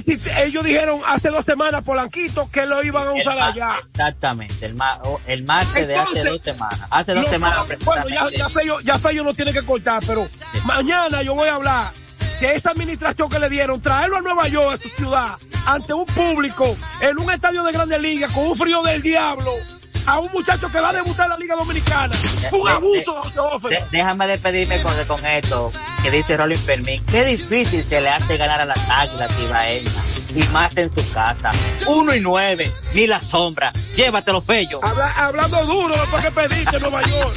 ellos 0.45 0.63
dijeron 0.63 1.01
hace 1.07 1.29
dos 1.29 1.43
semanas, 1.45 1.81
Polanquito, 1.83 2.49
que 2.51 2.65
lo 2.65 2.83
iban 2.83 3.07
a 3.07 3.11
usar 3.13 3.39
allá. 3.39 3.79
Exactamente, 3.91 4.65
el, 4.65 4.75
ma- 4.75 4.99
o- 5.03 5.19
el 5.27 5.43
martes 5.43 5.87
de 5.87 5.95
hace 5.95 6.23
dos 6.23 6.41
semanas. 6.43 6.79
Hace 6.89 7.13
dos 7.13 7.25
semanas. 7.27 7.59
bueno, 7.83 8.07
ya, 8.09 8.29
ya 8.37 8.49
Fello, 8.49 8.79
ya 8.81 8.99
Fello 8.99 9.23
no 9.23 9.33
tiene 9.33 9.51
que 9.53 9.63
cortar, 9.63 10.03
pero 10.05 10.27
mañana 10.63 11.21
yo 11.23 11.33
voy 11.35 11.49
a 11.49 11.55
hablar 11.55 11.91
que 12.39 12.51
esa 12.53 12.71
administración 12.71 13.29
que 13.29 13.39
le 13.39 13.49
dieron, 13.49 13.81
traerlo 13.81 14.17
a 14.17 14.21
Nueva 14.21 14.47
York, 14.49 14.79
a 14.79 14.81
su 14.81 14.89
ciudad, 14.89 15.37
ante 15.65 15.93
un 15.93 16.05
público, 16.05 16.75
en 17.01 17.17
un 17.17 17.31
estadio 17.31 17.63
de 17.63 17.71
Grandes 17.71 18.01
Ligas, 18.01 18.31
con 18.31 18.45
un 18.45 18.55
frío 18.57 18.83
del 18.83 19.01
diablo, 19.01 19.53
a 20.05 20.19
un 20.19 20.31
muchacho 20.31 20.69
que 20.69 20.79
va 20.79 20.89
a 20.89 20.93
debutar 20.93 21.25
en 21.25 21.29
la 21.31 21.37
Liga 21.37 21.55
Dominicana. 21.55 22.15
Un 22.51 22.63
de- 22.65 22.71
abuso, 22.71 23.15
José 23.15 23.69
De- 23.69 23.83
déjame 23.91 24.27
despedirme 24.27 24.81
con, 24.81 24.93
con 25.05 25.25
esto 25.25 25.71
que 26.03 26.11
dice 26.11 26.37
Rolling 26.37 26.55
Fermín. 26.57 27.03
Qué 27.11 27.23
difícil 27.25 27.83
se 27.83 28.01
le 28.01 28.09
hace 28.09 28.37
ganar 28.37 28.61
a 28.61 28.65
las 28.65 28.89
águilas 28.89 29.29
ibaeñas 29.41 29.95
y 30.35 30.43
más 30.53 30.75
en 30.77 30.91
su 30.93 31.11
casa. 31.13 31.51
Uno 31.87 32.13
y 32.13 32.19
nueve, 32.19 32.71
ni 32.93 33.07
la 33.07 33.19
sombra. 33.21 33.71
Llévatelo, 33.95 34.41
Fello. 34.41 34.79
Habla- 34.83 35.13
hablando 35.25 35.65
duro 35.65 35.95
después 35.95 36.23
que 36.25 36.31
pediste 36.31 36.79
Nueva 36.79 37.01
York. 37.03 37.35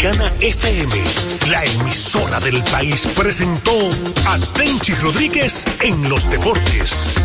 Dominicana 0.00 0.34
FM, 0.40 0.94
la 1.50 1.62
emisora 1.62 2.40
del 2.40 2.62
país, 2.64 3.06
presentó 3.14 3.90
a 4.26 4.38
Tenchi 4.54 4.94
Rodríguez 4.94 5.66
en 5.82 6.08
los 6.08 6.30
deportes. 6.30 7.16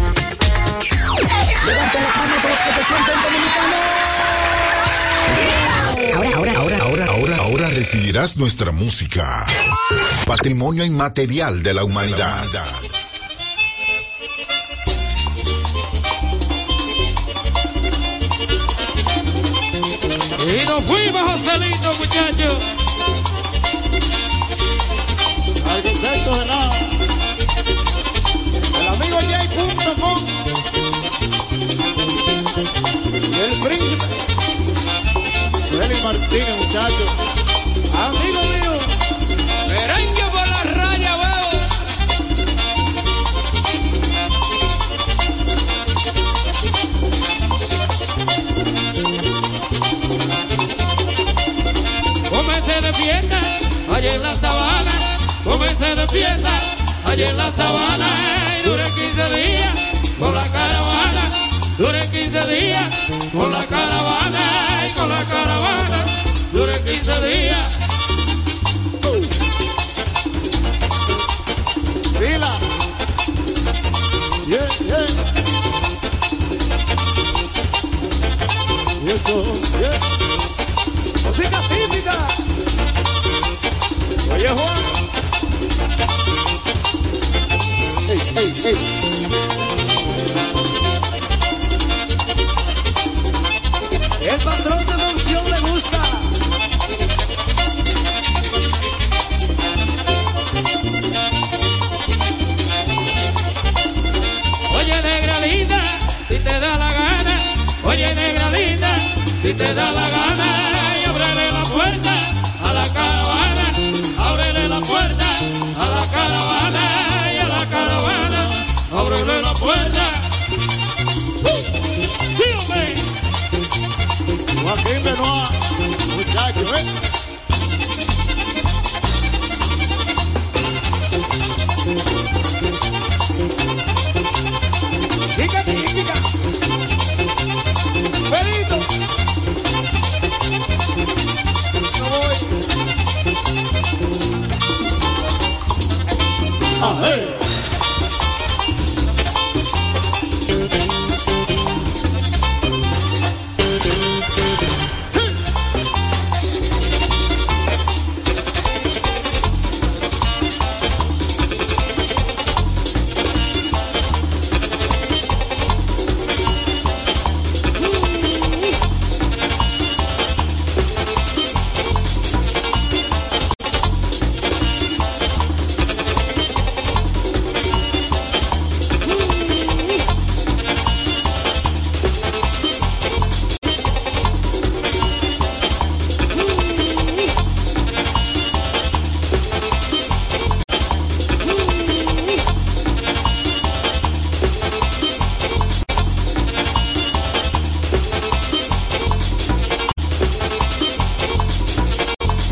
Levanten 1.65 2.03
las 2.03 2.17
manos 2.17 2.43
los 2.43 2.59
que 2.59 2.71
se 2.73 2.83
sienten 2.85 3.21
dominicanos. 3.23 3.79
Ahora, 6.15 6.35
ahora, 6.35 6.53
ahora, 6.59 6.77
ahora, 6.79 7.05
ahora, 7.05 7.35
ahora 7.37 7.69
recibirás 7.69 8.35
nuestra 8.35 8.73
música. 8.73 9.45
Patrimonio 10.25 10.83
inmaterial 10.83 11.63
de 11.63 11.73
la 11.73 11.85
humanidad. 11.85 12.43
Y 20.55 20.65
nos 20.67 20.85
fuimos, 20.85 21.31
Joselito, 21.31 21.93
muchachos. 21.99 22.55
Al 25.69 25.83
concepto 25.83 26.35
de 26.37 26.45
nada. 26.45 26.71
El 28.79 28.87
amigo 28.87 29.17
J.com. 29.19 30.17
Y 33.31 33.39
el 33.41 33.59
príncipe. 33.59 34.05
Félix 35.71 36.03
Martínez, 36.05 36.55
muchachos. 36.57 37.11
Amigo 37.93 38.41
mío. 38.53 38.64
Allá 53.95 54.13
en 54.13 54.21
la 54.23 54.35
sabana. 54.35 54.91
Comencé 55.43 55.95
de 55.95 56.07
fiesta, 56.09 56.51
allá 57.05 57.29
en 57.29 57.37
la 57.37 57.51
sabana. 57.51 58.07
Y 58.59 58.67
duré 58.67 58.83
15 58.83 59.39
días 59.39 59.69
con 60.19 60.33
la 60.33 60.43
caravana. 60.43 61.21
Duré 61.77 62.01
15 62.01 62.39
días 62.53 62.85
con 63.31 63.51
la 63.51 63.63
caravana. 63.65 64.39
Y 64.85 64.99
con 64.99 65.09
la 65.09 65.23
caravana. 65.23 66.05
Duré 66.51 66.73
15 66.83 67.27
días. 67.27 67.69
Vila. 72.19 72.59
Yeah, 74.47 74.67
yeah. 74.85 75.05
Y 79.05 79.09
eso, 79.11 79.43
yeah. 79.79 80.24